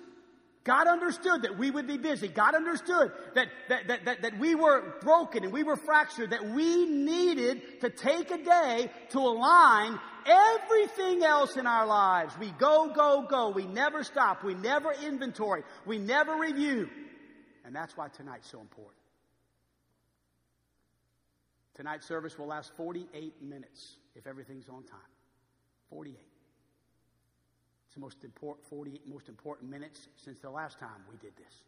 [0.68, 2.28] God understood that we would be busy.
[2.28, 6.46] God understood that, that, that, that, that we were broken and we were fractured, that
[6.50, 12.38] we needed to take a day to align everything else in our lives.
[12.38, 13.48] We go, go, go.
[13.48, 14.44] We never stop.
[14.44, 15.64] We never inventory.
[15.86, 16.90] We never review.
[17.64, 19.00] And that's why tonight's so important.
[21.76, 25.00] Tonight's service will last 48 minutes if everything's on time.
[25.92, 26.18] 48
[27.98, 31.64] the most important, 48 most important minutes since the last time we did this.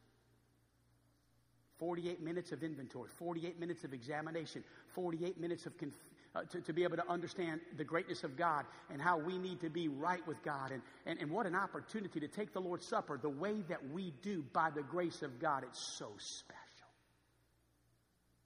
[1.80, 4.63] 48 minutes of inventory, 48 minutes of examination,
[4.94, 5.94] 48 minutes of conf-
[6.36, 9.62] uh, to, to, be able to understand the greatness of God and how we need
[9.62, 10.72] to be right with God.
[10.72, 14.13] And, and, and what an opportunity to take the Lord's Supper the way that we
[14.22, 15.63] do by the grace of God.
[15.63, 16.60] It's so special.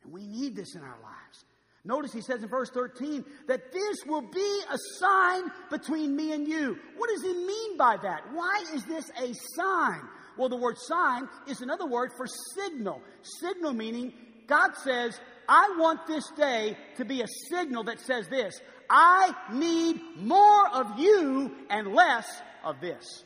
[0.03, 1.43] And we need this in our lives.
[1.85, 6.47] Notice he says in verse 13 that this will be a sign between me and
[6.47, 6.77] you.
[6.95, 8.21] What does he mean by that?
[8.31, 10.01] Why is this a sign?
[10.37, 13.01] Well, the word sign is another word for signal.
[13.41, 14.13] Signal meaning
[14.47, 19.99] God says, I want this day to be a signal that says this I need
[20.17, 22.27] more of you and less
[22.63, 23.23] of this.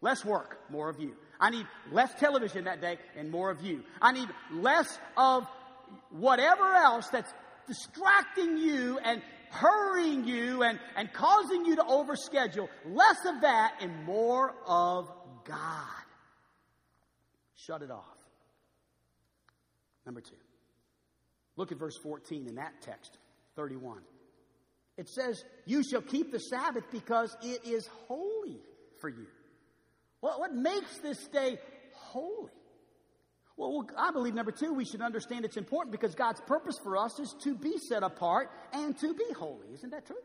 [0.00, 1.14] Less work, more of you.
[1.40, 3.82] I need less television that day and more of you.
[4.00, 5.46] I need less of
[6.10, 7.32] whatever else that's
[7.66, 12.68] distracting you and hurrying you and, and causing you to overschedule.
[12.86, 15.10] Less of that and more of
[15.44, 16.04] God.
[17.54, 18.04] Shut it off.
[20.04, 20.36] Number two.
[21.56, 23.16] Look at verse 14 in that text,
[23.56, 24.02] 31.
[24.98, 28.60] It says, You shall keep the Sabbath because it is holy
[29.00, 29.26] for you.
[30.20, 31.58] Well, what makes this day
[31.92, 32.52] holy?
[33.56, 37.18] Well, I believe number two, we should understand it's important because God's purpose for us
[37.18, 39.68] is to be set apart and to be holy.
[39.72, 40.16] Isn't that true?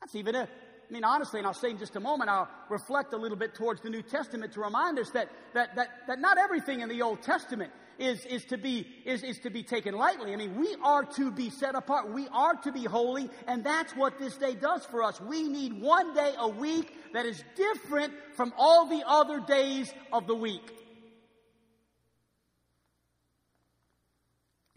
[0.00, 0.42] That's even a,
[0.88, 3.54] I mean, honestly, and I'll say in just a moment, I'll reflect a little bit
[3.54, 7.02] towards the New Testament to remind us that, that, that, that not everything in the
[7.02, 10.32] Old Testament is, is, to be, is, is to be taken lightly.
[10.32, 12.12] I mean, we are to be set apart.
[12.12, 15.20] We are to be holy, and that's what this day does for us.
[15.20, 20.26] We need one day a week that is different from all the other days of
[20.26, 20.85] the week.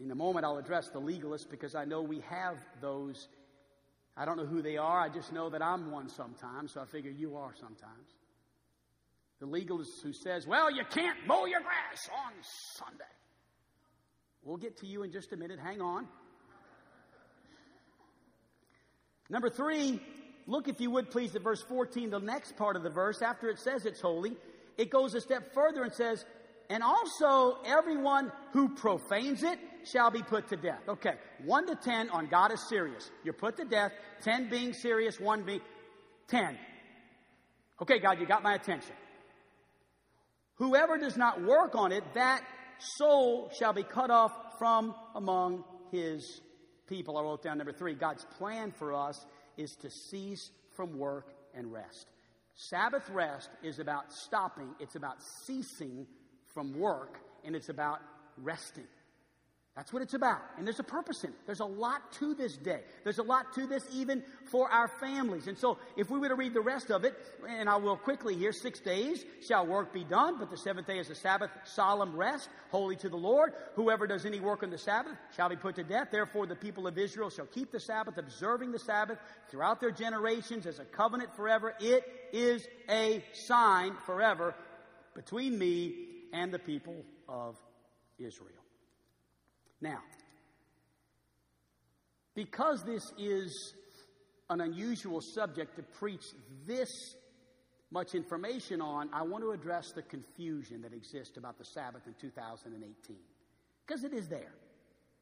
[0.00, 3.28] In a moment, I'll address the legalists because I know we have those.
[4.16, 4.98] I don't know who they are.
[4.98, 8.14] I just know that I'm one sometimes, so I figure you are sometimes.
[9.40, 12.32] The legalist who says, well, you can't mow your grass on
[12.76, 13.04] Sunday.
[14.42, 15.58] We'll get to you in just a minute.
[15.58, 16.06] Hang on.
[19.28, 20.00] Number three,
[20.46, 23.22] look if you would please at verse 14, the next part of the verse.
[23.22, 24.36] After it says it's holy,
[24.76, 26.24] it goes a step further and says,
[26.70, 30.88] and also everyone who profanes it shall be put to death.
[30.88, 33.10] Okay, 1 to 10 on God is serious.
[33.24, 35.60] You're put to death, 10 being serious, 1 being
[36.28, 36.56] 10.
[37.82, 38.94] Okay, God, you got my attention.
[40.56, 42.42] Whoever does not work on it, that
[42.78, 46.40] soul shall be cut off from among his
[46.86, 47.18] people.
[47.18, 47.94] I wrote down number three.
[47.94, 52.10] God's plan for us is to cease from work and rest.
[52.54, 56.06] Sabbath rest is about stopping, it's about ceasing
[56.54, 58.00] from work, and it's about
[58.38, 58.86] resting.
[59.76, 60.40] That's what it's about.
[60.58, 61.36] And there's a purpose in it.
[61.46, 62.80] There's a lot to this day.
[63.04, 65.46] There's a lot to this even for our families.
[65.46, 67.14] And so if we were to read the rest of it,
[67.48, 70.98] and I will quickly here, six days shall work be done, but the seventh day
[70.98, 73.52] is a Sabbath, solemn rest, holy to the Lord.
[73.74, 76.08] Whoever does any work on the Sabbath shall be put to death.
[76.10, 79.18] Therefore the people of Israel shall keep the Sabbath, observing the Sabbath
[79.50, 81.74] throughout their generations as a covenant forever.
[81.80, 84.54] It is a sign forever
[85.14, 86.96] between me and the people
[87.28, 87.56] of
[88.18, 88.50] Israel.
[89.80, 90.00] Now,
[92.34, 93.74] because this is
[94.48, 96.24] an unusual subject to preach
[96.66, 96.90] this
[97.90, 102.14] much information on, I want to address the confusion that exists about the Sabbath in
[102.20, 103.16] 2018.
[103.86, 104.52] Because it is there.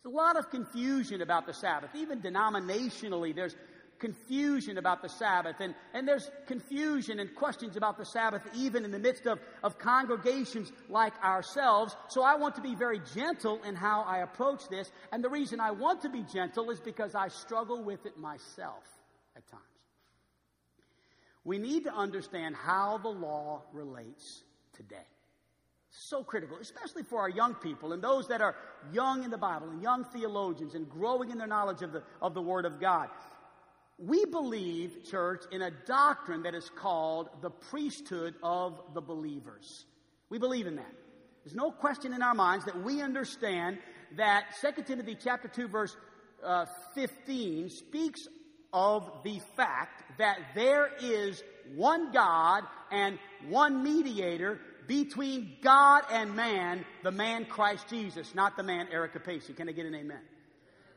[0.03, 1.91] There's a lot of confusion about the Sabbath.
[1.95, 3.57] Even denominationally, there's
[3.99, 5.57] confusion about the Sabbath.
[5.61, 9.79] And, and there's confusion and questions about the Sabbath even in the midst of, of
[9.79, 11.97] congregations like ourselves.
[12.09, 14.91] So I want to be very gentle in how I approach this.
[15.13, 18.85] And the reason I want to be gentle is because I struggle with it myself
[19.37, 19.63] at times.
[21.45, 24.43] We need to understand how the law relates
[24.77, 25.07] today.
[25.91, 28.55] So critical, especially for our young people and those that are
[28.93, 32.35] young in the Bible and young theologians and growing in their knowledge of the, of
[32.35, 33.09] the Word of God.
[33.99, 39.85] We believe, church, in a doctrine that is called the priesthood of the believers.
[40.31, 40.95] We believe in that.
[41.45, 43.79] There's no question in our minds that we understand
[44.17, 45.97] that 2 Timothy chapter 2 verse
[46.45, 48.29] uh, 15 speaks
[48.73, 51.43] of the fact that there is
[51.75, 58.63] one God and one mediator between God and man, the man Christ Jesus, not the
[58.63, 59.57] man Eric Capacey.
[59.57, 60.21] Can I get an amen?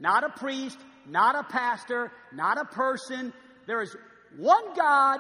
[0.02, 3.32] Not a priest, not a pastor, not a person.
[3.68, 3.96] There is
[4.36, 5.20] one God,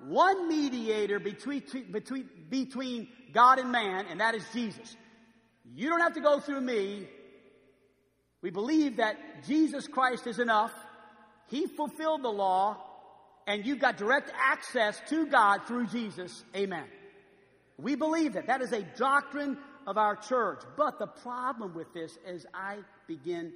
[0.00, 4.96] one mediator between, between, between God and man, and that is Jesus.
[5.74, 7.08] You don't have to go through me.
[8.42, 10.72] We believe that Jesus Christ is enough.
[11.48, 12.76] He fulfilled the law,
[13.46, 16.44] and you've got direct access to God through Jesus.
[16.54, 16.84] Amen.
[17.78, 18.48] We believe that.
[18.48, 20.60] That is a doctrine of our church.
[20.76, 23.54] But the problem with this, as I begin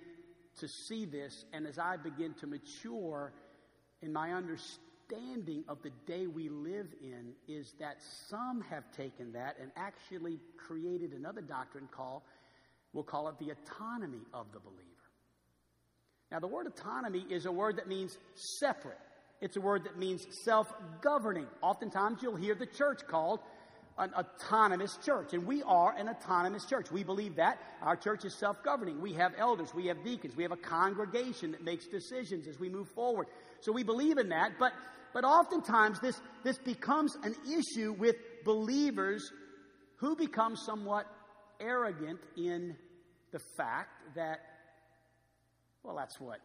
[0.58, 3.32] to see this and as I begin to mature
[4.02, 7.96] in my understanding of the day we live in, is that
[8.28, 12.22] some have taken that and actually created another doctrine called,
[12.92, 14.82] we'll call it the autonomy of the believer.
[16.30, 18.98] Now, the word autonomy is a word that means separate.
[19.40, 21.46] It's a word that means self governing.
[21.62, 23.40] Oftentimes, you'll hear the church called
[23.98, 25.32] an autonomous church.
[25.32, 26.90] And we are an autonomous church.
[26.90, 27.58] We believe that.
[27.82, 29.00] Our church is self governing.
[29.00, 32.68] We have elders, we have deacons, we have a congregation that makes decisions as we
[32.68, 33.26] move forward.
[33.60, 34.52] So we believe in that.
[34.58, 34.72] But,
[35.14, 39.30] but oftentimes, this, this becomes an issue with believers
[39.96, 41.06] who become somewhat
[41.58, 42.76] arrogant in
[43.32, 44.40] the fact that,
[45.82, 46.40] well, that's what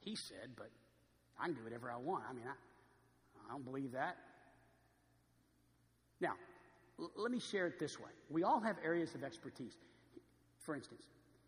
[0.00, 0.70] he said, but
[1.40, 2.24] I can do whatever I want.
[2.28, 2.52] I mean, I,
[3.48, 4.16] I don't believe that.
[6.20, 6.34] Now,
[7.16, 8.10] let me share it this way.
[8.30, 9.76] We all have areas of expertise.
[10.60, 11.02] For instance,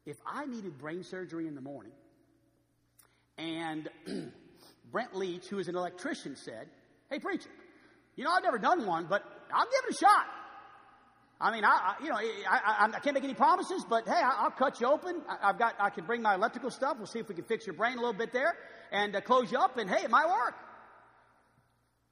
[0.07, 1.93] if I needed brain surgery in the morning,
[3.39, 3.89] and
[4.93, 6.69] Brent Leach, who is an electrician, said,
[7.11, 7.51] Hey, preacher,
[8.17, 10.27] you know, I've never done one, but I'll give it a shot.
[11.41, 14.45] I mean, I, I you know, I, I, can't make any promises, but hey, I,
[14.45, 15.21] will cut you open.
[15.29, 16.97] I, have got, I can bring my electrical stuff.
[16.97, 18.55] We'll see if we can fix your brain a little bit there
[18.93, 20.55] and uh, close you up, and hey, it might work.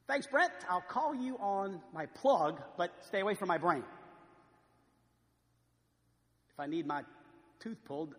[0.06, 0.52] Thanks, Brent.
[0.68, 3.84] I'll call you on my plug, but stay away from my brain.
[6.52, 7.02] If I need my
[7.60, 8.14] tooth pulled,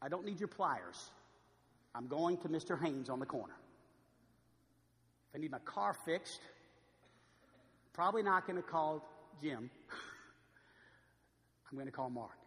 [0.00, 1.10] I don't need your pliers.
[1.94, 2.80] I'm going to Mr.
[2.80, 3.54] Haynes on the corner.
[5.30, 6.40] If I need my car fixed,
[7.92, 9.06] probably not going to call
[9.40, 9.70] Jim.
[11.70, 12.38] I'm going to call Mark.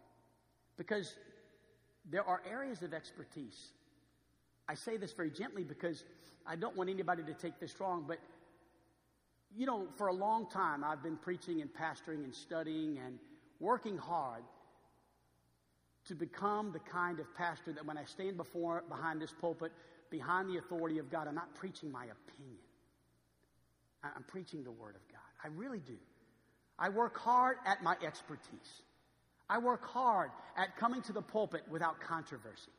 [0.76, 1.14] Because
[2.10, 3.72] there are areas of expertise.
[4.68, 6.04] I say this very gently because
[6.46, 8.18] I don't want anybody to take this wrong, but
[9.56, 13.18] you know, for a long time I've been preaching and pastoring and studying and
[13.60, 14.42] working hard
[16.06, 19.72] to become the kind of pastor that when I stand before behind this pulpit,
[20.10, 22.58] behind the authority of God, I'm not preaching my opinion.
[24.02, 25.20] I'm preaching the Word of God.
[25.44, 25.96] I really do.
[26.78, 28.82] I work hard at my expertise.
[29.50, 32.70] I work hard at coming to the pulpit without controversy.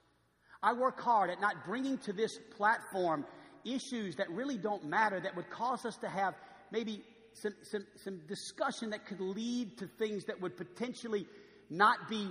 [0.61, 3.25] I work hard at not bringing to this platform
[3.63, 6.33] issues that really don't matter that would cause us to have
[6.71, 7.01] maybe
[7.33, 11.25] some, some, some discussion that could lead to things that would potentially
[11.69, 12.27] not be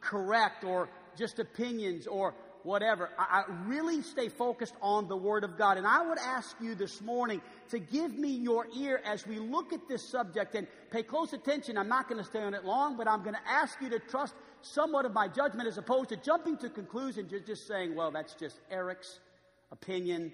[0.00, 3.10] correct or just opinions or whatever.
[3.18, 5.78] I, I, really stay focused on the Word of God.
[5.78, 7.40] And I would ask you this morning
[7.70, 11.76] to give me your ear as we look at this subject and pay close attention.
[11.76, 13.98] I'm not going to stay on it long, but I'm going to ask you to
[13.98, 18.10] trust somewhat of my judgment as opposed to jumping to conclusions and just saying, well,
[18.10, 19.18] that's just Eric's
[19.70, 20.32] opinion.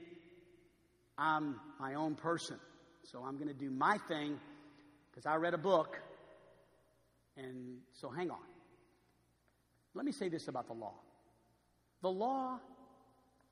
[1.16, 2.56] I'm my own person.
[3.02, 4.38] So I'm going to do my thing
[5.10, 5.98] because I read a book.
[7.36, 8.38] And so hang on.
[9.94, 10.94] Let me say this about the law
[12.00, 12.60] the law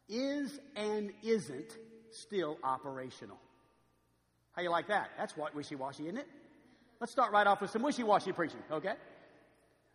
[0.09, 1.77] is and isn't
[2.13, 3.39] still operational.
[4.53, 5.11] How you like that?
[5.19, 6.29] That's what wishy-washy, isn't it?
[7.01, 8.95] Let's start right off with some wishy-washy preaching, okay?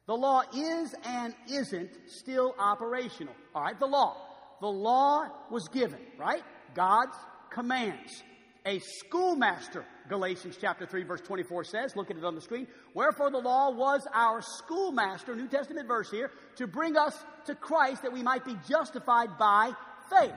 [0.08, 3.36] The law is and isn't still operational.
[3.56, 4.18] All right, the law.
[4.60, 6.44] The law was given, right?
[6.74, 7.16] God's
[7.52, 8.24] commands.
[8.66, 11.96] a schoolmaster, Galatians chapter 3, verse 24 says.
[11.96, 12.68] Look at it on the screen.
[12.94, 18.04] Wherefore the law was our schoolmaster, New Testament verse here, to bring us to Christ
[18.04, 19.72] that we might be justified by
[20.12, 20.34] faith.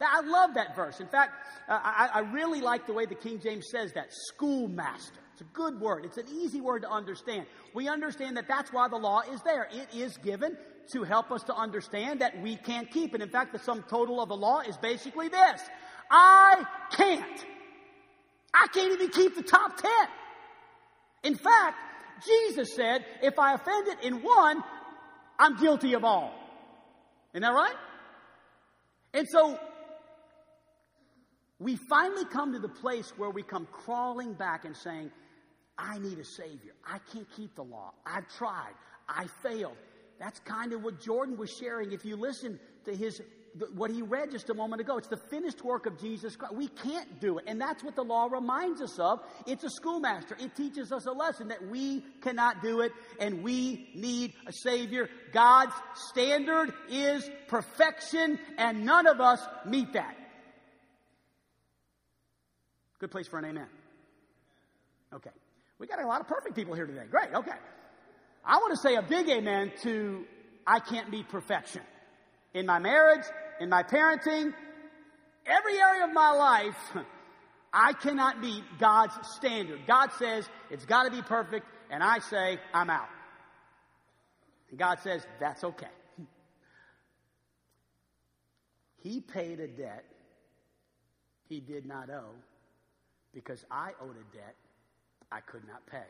[0.00, 1.00] I love that verse.
[1.00, 1.32] In fact,
[1.68, 5.23] uh, I, I really like the way the King James says that schoolmaster.
[5.34, 6.04] It's a good word.
[6.04, 7.46] It's an easy word to understand.
[7.74, 9.68] We understand that that's why the law is there.
[9.72, 10.56] It is given
[10.92, 13.20] to help us to understand that we can't keep it.
[13.20, 15.60] In fact, the sum total of the law is basically this
[16.08, 17.46] I can't.
[18.54, 19.90] I can't even keep the top 10.
[21.24, 21.78] In fact,
[22.24, 24.62] Jesus said, if I offended in one,
[25.36, 26.32] I'm guilty of all.
[27.32, 27.74] Isn't that right?
[29.12, 29.58] And so
[31.58, 35.10] we finally come to the place where we come crawling back and saying,
[35.76, 36.74] I need a Savior.
[36.86, 37.92] I can't keep the law.
[38.06, 38.74] I've tried.
[39.08, 39.76] I failed.
[40.18, 41.92] That's kind of what Jordan was sharing.
[41.92, 43.20] If you listen to his
[43.74, 44.98] what he read just a moment ago.
[44.98, 46.54] It's the finished work of Jesus Christ.
[46.54, 47.44] We can't do it.
[47.46, 49.20] And that's what the law reminds us of.
[49.46, 50.36] It's a schoolmaster.
[50.40, 55.08] It teaches us a lesson that we cannot do it and we need a Savior.
[55.32, 55.72] God's
[56.08, 60.16] standard is perfection and none of us meet that.
[62.98, 63.68] Good place for an amen.
[65.12, 65.30] Okay.
[65.84, 67.04] We got a lot of perfect people here today.
[67.10, 67.28] Great.
[67.34, 67.52] Okay.
[68.42, 70.24] I want to say a big amen to
[70.66, 71.82] I can't be perfection.
[72.54, 73.26] In my marriage,
[73.60, 74.54] in my parenting,
[75.44, 77.04] every area of my life,
[77.74, 79.80] I cannot meet God's standard.
[79.86, 83.10] God says it's got to be perfect, and I say I'm out.
[84.70, 85.86] And God says that's okay.
[89.02, 90.06] He paid a debt
[91.46, 92.36] he did not owe
[93.34, 94.54] because I owed a debt
[95.34, 96.06] I could not pay.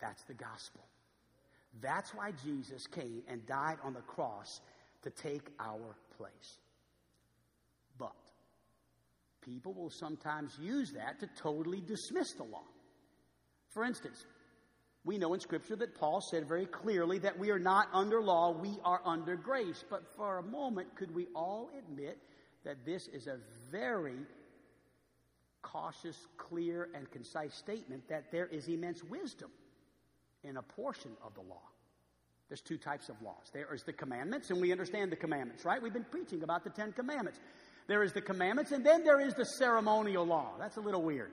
[0.00, 0.82] That's the gospel.
[1.82, 4.60] That's why Jesus came and died on the cross
[5.02, 6.58] to take our place.
[7.98, 8.14] But
[9.44, 12.64] people will sometimes use that to totally dismiss the law.
[13.70, 14.24] For instance,
[15.04, 18.52] we know in Scripture that Paul said very clearly that we are not under law,
[18.52, 19.84] we are under grace.
[19.90, 22.18] But for a moment, could we all admit
[22.64, 23.38] that this is a
[23.72, 24.18] very
[25.62, 29.50] cautious, clear, and concise statement that there is immense wisdom
[30.44, 31.62] in a portion of the law?
[32.48, 33.50] There's two types of laws.
[33.52, 35.82] There is the commandments, and we understand the commandments, right?
[35.82, 37.38] We've been preaching about the Ten Commandments.
[37.88, 40.52] There is the commandments, and then there is the ceremonial law.
[40.58, 41.30] That's a little weird.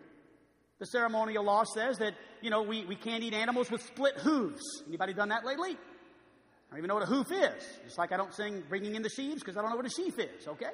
[0.79, 4.61] The ceremonial law says that, you know, we, we can't eat animals with split hooves.
[4.87, 5.71] Anybody done that lately?
[5.71, 7.63] I don't even know what a hoof is.
[7.85, 9.89] Just like I don't sing bringing in the sheaves because I don't know what a
[9.89, 10.71] sheaf is, okay?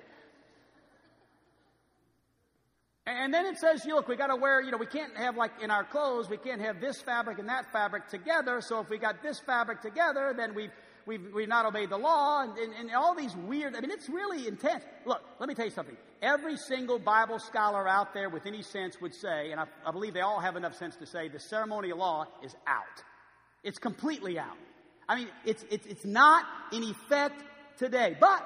[3.07, 5.35] And then it says, you look, we got to wear, you know, we can't have
[5.35, 8.61] like in our clothes, we can't have this fabric and that fabric together.
[8.61, 10.69] So if we got this fabric together, then we've,
[11.07, 14.07] we've, we've not obeyed the law and, and, and all these weird, I mean, it's
[14.07, 14.83] really intense.
[15.07, 15.97] Look, let me tell you something.
[16.21, 20.13] Every single Bible scholar out there with any sense would say, and I, I believe
[20.13, 23.03] they all have enough sense to say, the ceremonial law is out.
[23.63, 24.57] It's completely out.
[25.09, 27.43] I mean, it's, it's, it's not in effect
[27.79, 28.15] today.
[28.19, 28.45] But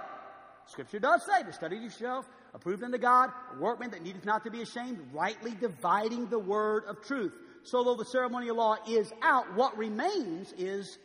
[0.67, 2.25] Scripture does say to study yourself
[2.55, 6.85] approved unto God, a workman that needeth not to be ashamed, rightly dividing the word
[6.87, 7.33] of truth.
[7.63, 10.97] So though the ceremonial law is out, what remains is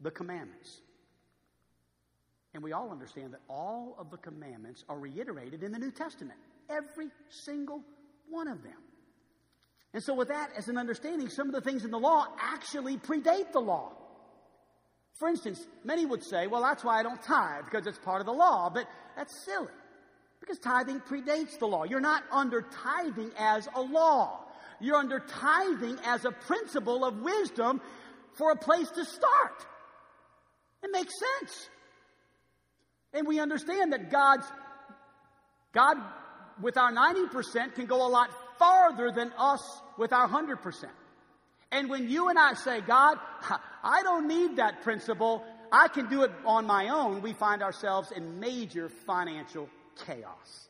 [0.00, 0.80] the commandments.
[2.52, 6.38] And we all understand that all of the commandments are reiterated in the New Testament.
[6.68, 7.82] Every single
[8.28, 8.76] one of them.
[9.92, 12.96] And so, with that as an understanding, some of the things in the law actually
[12.96, 13.92] predate the law.
[15.18, 18.26] For instance, many would say, well, that's why I don't tithe, because it's part of
[18.26, 19.68] the law, but that's silly.
[20.44, 21.84] Because tithing predates the law.
[21.84, 24.40] You're not under tithing as a law.
[24.78, 27.80] You're under tithing as a principle of wisdom
[28.34, 29.66] for a place to start.
[30.82, 31.70] It makes sense.
[33.14, 34.44] And we understand that God's,
[35.72, 35.96] God
[36.60, 38.28] with our 90% can go a lot
[38.58, 39.62] farther than us
[39.96, 40.84] with our 100%.
[41.72, 43.16] And when you and I say, God,
[43.82, 45.42] I don't need that principle,
[45.72, 49.70] I can do it on my own, we find ourselves in major financial
[50.06, 50.68] chaos.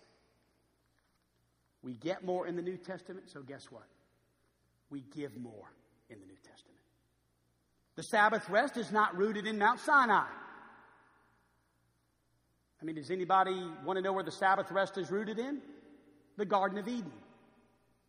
[1.83, 3.87] We get more in the New Testament, so guess what?
[4.91, 5.71] We give more
[6.09, 6.79] in the New Testament.
[7.97, 10.25] The Sabbath rest is not rooted in Mount Sinai.
[12.81, 15.61] I mean, does anybody want to know where the Sabbath rest is rooted in?
[16.37, 17.13] The Garden of Eden.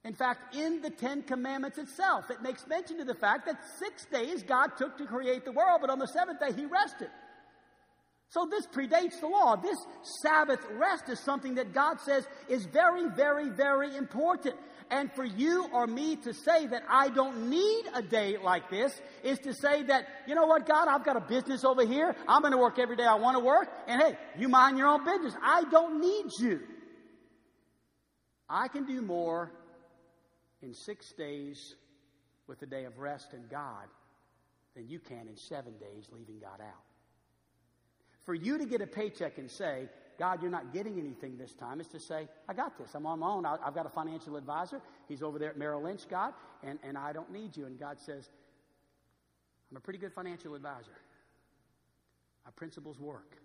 [0.03, 4.05] In fact, in the Ten Commandments itself, it makes mention of the fact that six
[4.05, 7.09] days God took to create the world, but on the seventh day He rested.
[8.29, 9.55] So this predates the law.
[9.55, 9.77] This
[10.21, 14.55] Sabbath rest is something that God says is very, very, very important.
[14.91, 18.93] And for you or me to say that I don't need a day like this
[19.23, 22.15] is to say that, you know what, God, I've got a business over here.
[22.27, 23.67] I'm going to work every day I want to work.
[23.87, 25.33] And hey, you mind your own business.
[25.41, 26.59] I don't need you.
[28.47, 29.51] I can do more
[30.61, 31.75] in six days
[32.47, 33.87] with a day of rest in God
[34.75, 36.94] than you can in seven days leaving God out.
[38.25, 41.79] For you to get a paycheck and say, God, you're not getting anything this time,
[41.79, 42.95] is to say, I got this.
[42.95, 43.45] I'm on my own.
[43.45, 44.81] I've got a financial advisor.
[45.07, 47.65] He's over there at Merrill Lynch, God, and, and I don't need you.
[47.65, 48.29] And God says,
[49.69, 50.97] I'm a pretty good financial advisor.
[52.45, 53.37] My principles work.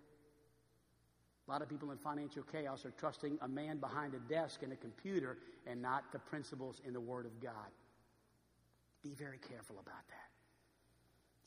[1.47, 4.71] A lot of people in financial chaos are trusting a man behind a desk and
[4.71, 7.53] a computer and not the principles in the Word of God.
[9.03, 10.30] Be very careful about that.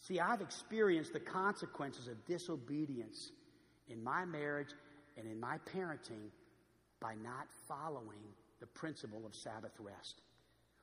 [0.07, 3.33] See, I've experienced the consequences of disobedience
[3.89, 4.69] in my marriage
[5.17, 6.29] and in my parenting
[7.01, 8.21] by not following
[8.61, 10.21] the principle of Sabbath rest.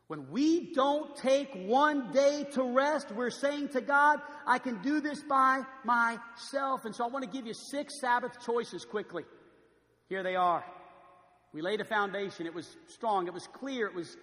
[0.07, 4.99] When we don't take one day to rest, we're saying to God, I can do
[4.99, 6.85] this by myself.
[6.85, 9.23] And so I want to give you six Sabbath choices quickly.
[10.09, 10.65] Here they are.
[11.53, 12.47] We laid a foundation.
[12.47, 13.27] It was strong.
[13.27, 13.85] It was clear.
[13.85, 14.17] It was,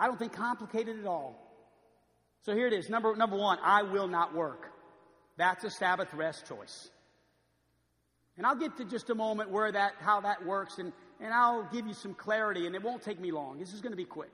[0.00, 1.51] I don't think, complicated at all.
[2.42, 2.88] So here it is.
[2.88, 4.70] Number, number one, I will not work.
[5.36, 6.90] That's a Sabbath rest choice.
[8.36, 11.68] And I'll get to just a moment where that, how that works, and, and I'll
[11.72, 13.58] give you some clarity, and it won't take me long.
[13.58, 14.30] This is going to be quick.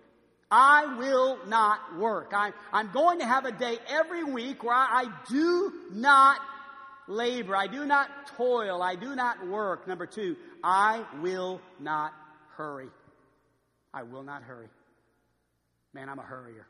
[0.51, 2.33] I will not work.
[2.35, 6.41] I, I'm going to have a day every week where I, I do not
[7.07, 7.55] labor.
[7.55, 8.81] I do not toil.
[8.83, 9.87] I do not work.
[9.87, 12.15] Number two, I will not
[12.57, 12.89] hurry.
[13.93, 14.69] I will not hurry.
[15.93, 16.67] Man, I'm a hurrier.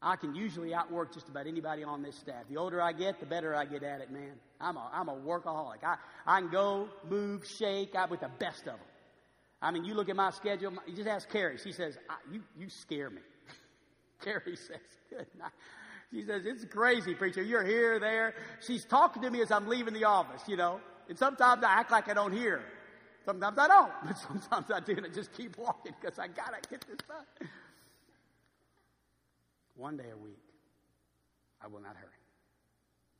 [0.00, 2.44] I can usually outwork just about anybody on this staff.
[2.48, 4.32] The older I get, the better I get at it, man.
[4.60, 5.82] I'm a, I'm a workaholic.
[5.82, 8.86] I, I can go, move, shake, I with the best of them.
[9.60, 11.58] I mean, you look at my schedule, you just ask Carrie.
[11.58, 11.98] She says,
[12.30, 13.22] you, you scare me.
[14.24, 14.78] Carrie says,
[15.10, 15.50] good night.
[16.12, 17.42] She says, it's crazy, preacher.
[17.42, 18.34] You're here, there.
[18.64, 20.80] She's talking to me as I'm leaving the office, you know.
[21.08, 22.62] And sometimes I act like I don't hear.
[23.24, 23.92] Sometimes I don't.
[24.06, 26.98] But sometimes I do, and I just keep walking because I got to get this
[27.08, 27.48] done.
[29.78, 30.42] One day a week,
[31.62, 32.10] I will not hurry.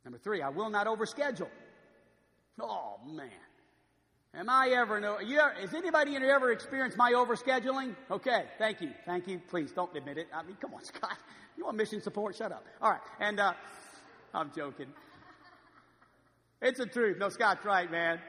[0.03, 1.47] Number three, I will not overschedule.
[2.59, 3.29] Oh, man.
[4.33, 5.21] Am I ever know?
[5.21, 7.95] You, has anybody ever experienced my overscheduling?
[8.11, 9.41] Okay, thank you, thank you.
[9.49, 10.27] Please don't admit it.
[10.33, 11.17] I mean, come on, Scott.
[11.57, 12.35] You want mission support?
[12.35, 12.65] Shut up.
[12.81, 13.53] All right, and uh,
[14.33, 14.87] I'm joking.
[16.61, 17.17] It's the truth.
[17.19, 18.19] No, Scott's right, man.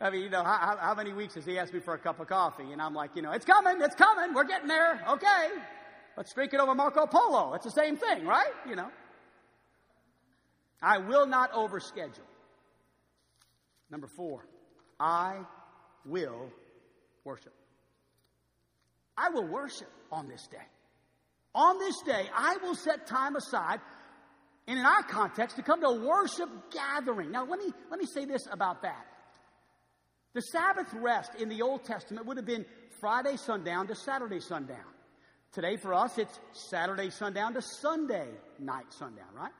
[0.00, 2.20] I mean, you know, how, how many weeks has he asked me for a cup
[2.20, 2.70] of coffee?
[2.70, 5.02] And I'm like, you know, it's coming, it's coming, we're getting there.
[5.08, 5.48] Okay,
[6.16, 7.54] let's drink it over Marco Polo.
[7.54, 8.52] It's the same thing, right?
[8.68, 8.88] You know.
[10.82, 12.26] I will not overschedule.
[13.90, 14.44] Number four.
[14.98, 15.40] I
[16.04, 16.50] will
[17.24, 17.54] worship.
[19.16, 20.66] I will worship on this day.
[21.54, 23.80] On this day, I will set time aside,
[24.66, 27.30] and in our context, to come to a worship gathering.
[27.30, 29.06] Now, let me, let me say this about that.
[30.34, 32.64] The Sabbath rest in the Old Testament would have been
[33.00, 34.91] Friday sundown to Saturday sundown.
[35.52, 38.26] Today, for us, it's Saturday sundown to Sunday
[38.58, 39.52] night sundown, right?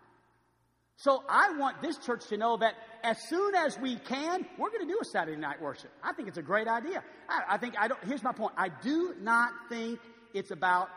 [0.96, 2.74] So I want this church to know that
[3.04, 5.90] as soon as we can, we're going to do a Saturday night worship.
[6.02, 7.04] I think it's a great idea.
[7.28, 8.02] I, I think I don't.
[8.04, 8.54] Here's my point.
[8.56, 10.00] I do not think
[10.32, 10.88] it's about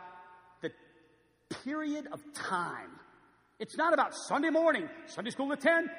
[0.62, 0.70] the
[1.64, 2.88] period of time.
[3.58, 5.90] It's not about Sunday morning, Sunday school at ten,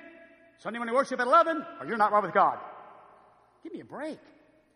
[0.60, 2.58] Sunday morning worship at eleven, or you're not right with God.
[3.62, 4.20] Give me a break.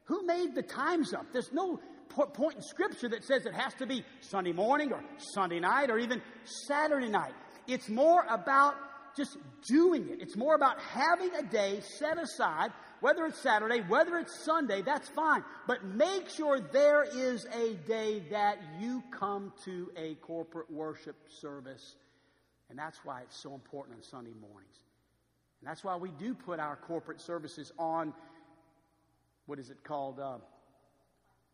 [0.06, 1.26] Who made the times up?
[1.32, 1.80] There's no
[2.12, 5.04] point in Scripture that says it has to be Sunday morning or
[5.34, 6.22] Sunday night or even
[6.68, 7.34] Saturday night.
[7.68, 8.76] It's more about
[9.16, 9.38] just
[9.68, 10.22] doing it.
[10.22, 15.10] It's more about having a day set aside, whether it's Saturday, whether it's Sunday, that's
[15.10, 15.44] fine.
[15.68, 21.96] But make sure there is a day that you come to a corporate worship service.
[22.70, 24.78] And that's why it's so important on Sunday mornings.
[25.60, 28.14] And that's why we do put our corporate services on,
[29.46, 30.20] what is it called?
[30.20, 30.38] Uh,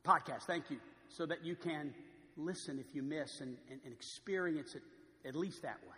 [0.07, 0.77] podcast, thank you.
[1.09, 1.93] So that you can
[2.35, 4.81] listen if you miss and, and, and experience it
[5.27, 5.95] at least that way.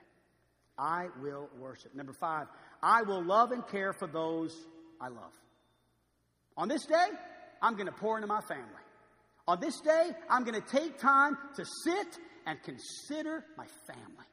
[0.78, 1.94] I will worship.
[1.94, 2.48] Number five,
[2.82, 4.56] I will love and care for those
[5.02, 5.34] I love.
[6.56, 7.08] On this day,
[7.62, 8.66] I'm going to pour into my family.
[9.48, 12.08] On this day, I'm going to take time to sit
[12.46, 14.26] and consider my family.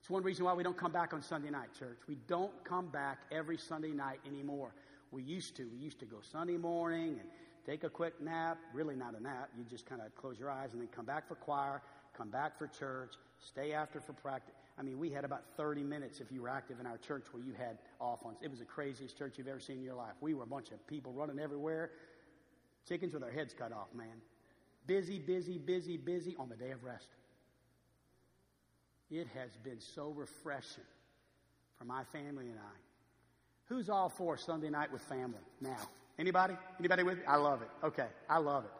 [0.00, 1.98] It's one reason why we don't come back on Sunday night, church.
[2.06, 4.74] We don't come back every Sunday night anymore.
[5.10, 5.64] We used to.
[5.72, 7.28] We used to go Sunday morning and
[7.66, 8.58] take a quick nap.
[8.72, 9.50] Really, not a nap.
[9.56, 11.82] You just kind of close your eyes and then come back for choir,
[12.16, 14.54] come back for church, stay after for practice.
[14.78, 17.42] I mean, we had about 30 minutes if you were active in our church where
[17.42, 18.34] you had off on.
[18.42, 20.14] It was the craziest church you've ever seen in your life.
[20.20, 21.90] We were a bunch of people running everywhere,
[22.88, 24.20] chickens with their heads cut off, man.
[24.86, 27.08] Busy, busy, busy, busy on the day of rest.
[29.10, 30.84] It has been so refreshing
[31.78, 32.76] for my family and I.
[33.66, 35.88] Who's all for Sunday night with family now?
[36.18, 36.54] Anybody?
[36.78, 37.24] Anybody with me?
[37.26, 37.68] I love it.
[37.84, 38.70] Okay, I love it.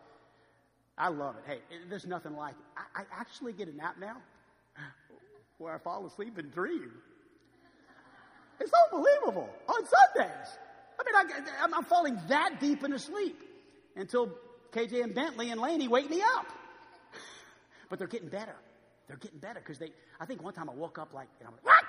[0.96, 1.42] I love it.
[1.46, 1.58] Hey,
[1.88, 2.80] there's nothing like it.
[2.96, 4.16] I, I actually get a nap now
[5.58, 6.92] where I fall asleep and dream.
[8.60, 10.58] It's unbelievable on Sundays.
[10.98, 13.36] I mean, I, I'm falling that deep into sleep
[13.96, 14.30] until
[14.72, 16.46] KJ and Bentley and Laney wake me up.
[17.90, 18.56] But they're getting better.
[19.06, 21.52] They're getting better because they, I think one time I woke up like, you know,
[21.64, 21.84] like,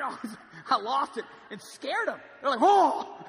[0.00, 0.18] on!
[0.70, 2.18] I lost it and scared them.
[2.40, 3.24] They're like, oh!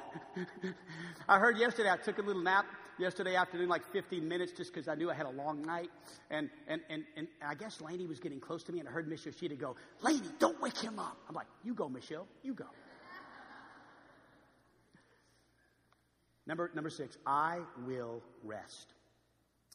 [1.27, 2.65] I heard yesterday, I took a little nap
[2.97, 5.89] yesterday afternoon, like 15 minutes, just because I knew I had a long night.
[6.29, 9.07] And, and, and, and I guess Laney was getting close to me, and I heard
[9.07, 11.17] Miss Yoshida go, Laney, don't wake him up.
[11.27, 12.65] I'm like, you go, Michelle, you go.
[16.45, 18.93] Number, number six, I will rest.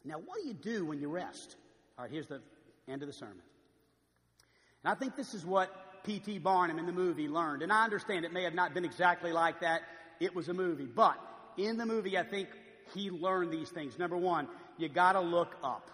[0.05, 1.55] Now, what do you do when you rest?
[1.97, 2.41] All right, here's the
[2.87, 3.41] end of the sermon.
[4.83, 6.39] And I think this is what P.T.
[6.39, 7.61] Barnum in the movie learned.
[7.61, 9.81] And I understand it may have not been exactly like that.
[10.19, 10.85] It was a movie.
[10.85, 11.17] But
[11.57, 12.49] in the movie, I think
[12.93, 13.97] he learned these things.
[13.99, 14.47] Number one,
[14.77, 15.89] you got to look up.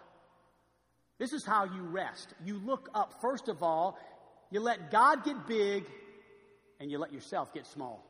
[1.18, 2.34] This is how you rest.
[2.44, 3.98] You look up, first of all,
[4.52, 5.86] you let God get big,
[6.80, 8.06] and you let yourself get small.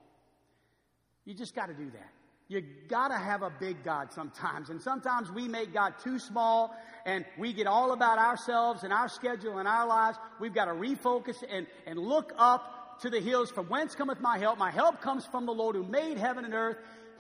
[1.24, 2.12] You just got to do that.
[2.48, 4.70] You gotta have a big God sometimes.
[4.70, 6.76] And sometimes we make God too small
[7.06, 10.18] and we get all about ourselves and our schedule and our lives.
[10.40, 14.38] We've got to refocus and, and look up to the hills from whence cometh my
[14.38, 14.60] help.
[14.60, 16.78] My help comes from the Lord who made heaven and earth.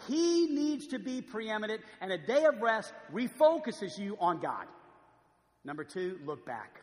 [0.07, 4.67] He needs to be preeminent and a day of rest refocuses you on God.
[5.63, 6.81] Number two, look back.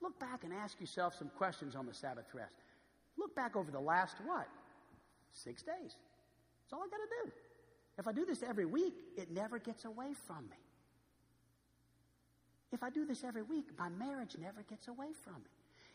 [0.00, 2.54] Look back and ask yourself some questions on the Sabbath rest.
[3.18, 4.48] Look back over the last what?
[5.32, 5.96] Six days.
[6.70, 7.32] That's all I got to do.
[7.98, 10.56] If I do this every week, it never gets away from me.
[12.72, 15.50] If I do this every week, my marriage never gets away from me.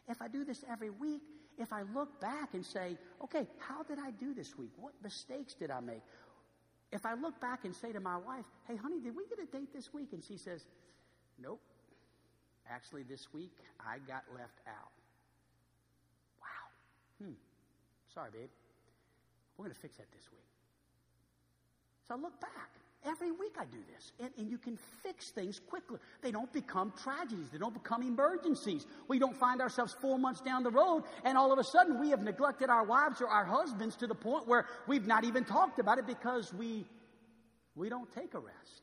[0.10, 1.22] If I do this every week,
[1.58, 4.72] if I look back and say, okay, how did I do this week?
[4.76, 6.04] What mistakes did I make?
[6.92, 9.46] If I look back and say to my wife, hey, honey, did we get a
[9.46, 10.10] date this week?
[10.12, 10.66] And she says,
[11.42, 11.62] nope.
[12.70, 14.92] Actually, this week, I got left out.
[16.42, 17.26] Wow.
[17.26, 17.34] Hmm.
[18.14, 18.50] Sorry, babe.
[19.58, 20.55] We're going to fix that this week.
[22.08, 22.70] So I look back.
[23.08, 24.12] Every week I do this.
[24.20, 25.99] And, and, you can fix things quickly.
[26.24, 27.49] They don't become tragedies.
[27.51, 28.88] They don't become emergencies.
[29.08, 32.10] We don't find ourselves four months down the road and all of a sudden we
[32.10, 35.78] have neglected our wives or our husbands to the point where we've not even talked
[35.78, 36.86] about it because we,
[37.76, 38.82] we don't take a rest.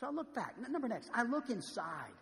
[0.00, 0.54] So I look back.
[0.70, 2.14] Number next, I look inside.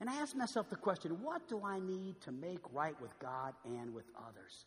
[0.00, 3.54] And I ask myself the question what do I need to make right with God
[3.64, 4.66] and with others?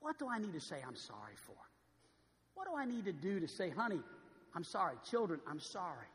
[0.00, 1.69] What do I need to say I'm sorry for?
[2.60, 4.00] What do I need to do to say, honey,
[4.54, 4.96] I'm sorry.
[5.10, 6.06] Children, I'm sorry.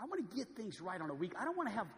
[0.00, 1.32] I want to get things right on a week.
[1.36, 1.88] I don't want to have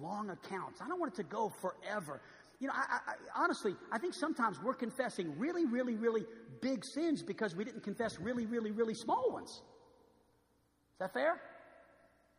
[0.00, 0.80] long accounts.
[0.80, 2.22] I don't want it to go forever.
[2.58, 6.24] You know, I, I, honestly, I think sometimes we're confessing really, really, really
[6.62, 9.50] big sins because we didn't confess really, really, really small ones.
[9.50, 11.32] Is that fair?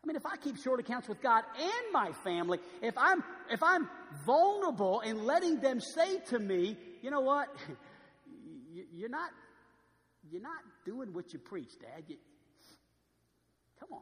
[0.03, 3.61] I mean, if I keep short accounts with God and my family, if I'm if
[3.61, 3.87] I'm
[4.25, 7.55] vulnerable and letting them say to me, you know what,
[8.95, 9.29] you're not
[10.31, 12.03] you're not doing what you preach, Dad.
[12.07, 12.17] You,
[13.79, 14.01] come on.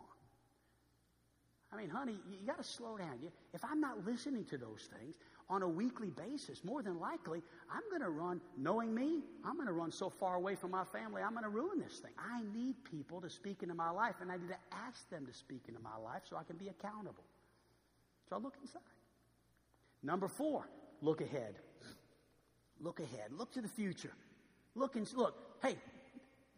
[1.72, 3.20] I mean, honey, you, you got to slow down.
[3.22, 5.16] You, if I'm not listening to those things
[5.50, 9.68] on a weekly basis, more than likely, I'm going to run, knowing me, I'm going
[9.68, 12.12] to run so far away from my family, I'm going to ruin this thing.
[12.18, 15.34] I need people to speak into my life, and I need to ask them to
[15.34, 17.24] speak into my life so I can be accountable.
[18.30, 18.82] So I look inside.
[20.04, 20.68] Number four,
[21.02, 21.56] look ahead.
[22.80, 23.32] Look ahead.
[23.32, 24.14] Look to the future.
[24.76, 25.36] Look and look.
[25.62, 25.76] Hey,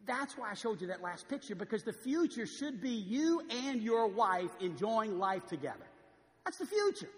[0.06, 3.82] that's why I showed you that last picture because the future should be you and
[3.82, 5.86] your wife enjoying life together.
[6.44, 7.08] That's the future.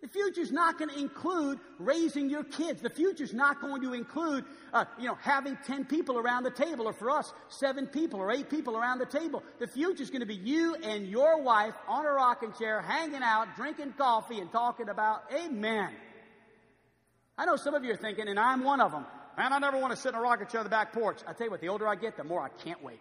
[0.00, 2.80] The future's not going to include raising your kids.
[2.80, 6.86] The future's not going to include, uh, you know, having 10 people around the table,
[6.86, 9.42] or for us, seven people or eight people around the table.
[9.58, 13.56] The future's going to be you and your wife on a rocking chair, hanging out,
[13.56, 15.90] drinking coffee, and talking about Amen.
[17.36, 19.04] I know some of you are thinking, and I'm one of them,
[19.38, 21.20] Man, I never want to sit in a rocking chair on the back porch.
[21.24, 22.98] I tell you what, the older I get, the more I can't wait.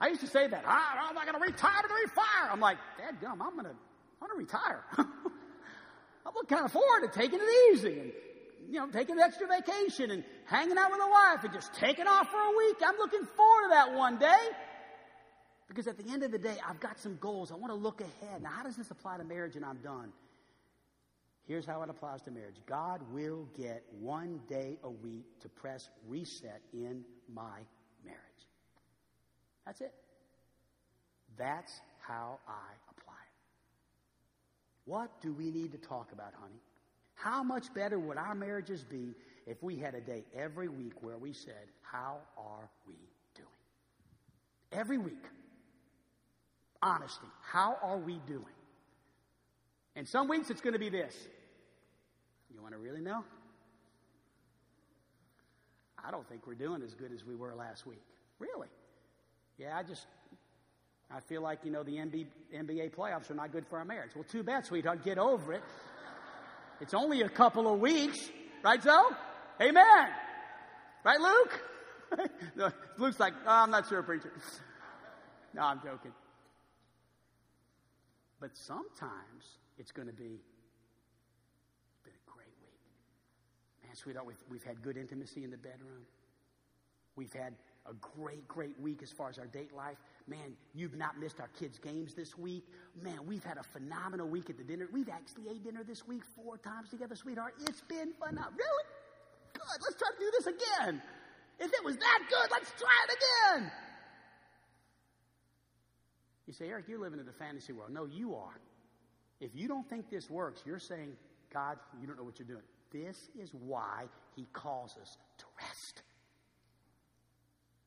[0.00, 0.64] I used to say that.
[0.64, 2.50] I'm not going to retire to retire.
[2.52, 3.70] I'm like, Dad gum, I'm going to,
[4.22, 4.84] I'm going to retire.
[4.98, 8.12] I'm looking kind of forward to taking it easy and,
[8.70, 12.06] you know, taking an extra vacation and hanging out with a wife and just taking
[12.06, 12.76] off for a week.
[12.86, 14.38] I'm looking forward to that one day.
[15.66, 17.50] Because at the end of the day, I've got some goals.
[17.50, 18.40] I want to look ahead.
[18.40, 20.12] Now, how does this apply to marriage and I'm done?
[21.46, 25.90] Here's how it applies to marriage God will get one day a week to press
[26.06, 27.58] reset in my
[28.04, 28.20] marriage.
[29.66, 29.92] That's it.
[31.36, 34.90] That's how I apply it.
[34.90, 36.60] What do we need to talk about, honey?
[37.14, 39.14] How much better would our marriages be
[39.46, 42.94] if we had a day every week where we said, How are we
[43.34, 43.48] doing?
[44.72, 45.24] Every week.
[46.82, 47.28] Honesty.
[47.42, 48.44] How are we doing?
[49.94, 51.14] And some weeks it's going to be this.
[52.54, 53.24] You want to really know?
[56.04, 58.02] I don't think we're doing as good as we were last week.
[58.38, 58.68] Really?
[59.58, 60.06] Yeah, I just,
[61.10, 64.10] I feel like, you know, the NBA playoffs are not good for our marriage.
[64.14, 65.04] Well, too bad, sweetheart.
[65.04, 65.62] Get over it.
[66.80, 68.18] It's only a couple of weeks.
[68.64, 69.14] Right, so?
[69.60, 70.08] Amen.
[71.04, 71.64] Right, Luke?
[72.98, 74.32] Luke's like, oh, I'm not sure, preacher.
[75.54, 76.12] No, I'm joking.
[78.40, 79.44] But sometimes
[79.78, 80.40] it's going to be,
[81.90, 82.80] it's been a great week.
[83.84, 86.06] Man, sweetheart, we've, we've had good intimacy in the bedroom.
[87.14, 87.54] We've had
[87.84, 89.96] a great, great week as far as our date life.
[90.26, 92.64] Man, you've not missed our kids' games this week.
[93.02, 94.88] Man, we've had a phenomenal week at the dinner.
[94.92, 97.54] We've actually ate dinner this week four times together, sweetheart.
[97.68, 98.52] It's been phenomenal.
[98.56, 98.84] Really?
[99.52, 99.78] Good.
[99.82, 101.02] Let's try to do this again.
[101.58, 103.16] If it was that good, let's try it
[103.60, 103.70] again.
[106.46, 107.92] You say, Eric, you're living in the fantasy world.
[107.92, 108.58] No, you are.
[109.42, 111.14] If you don't think this works, you're saying,
[111.52, 112.62] God, you don't know what you're doing.
[112.92, 114.04] This is why
[114.36, 116.02] He calls us to rest.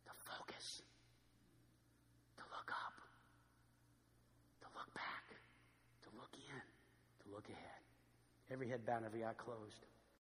[0.06, 0.82] To focus,
[2.36, 2.93] to look up,
[4.60, 5.24] to look back,
[6.03, 6.62] to look in,
[7.24, 7.80] to look ahead.
[8.51, 9.86] Every head bowed, every eye closed.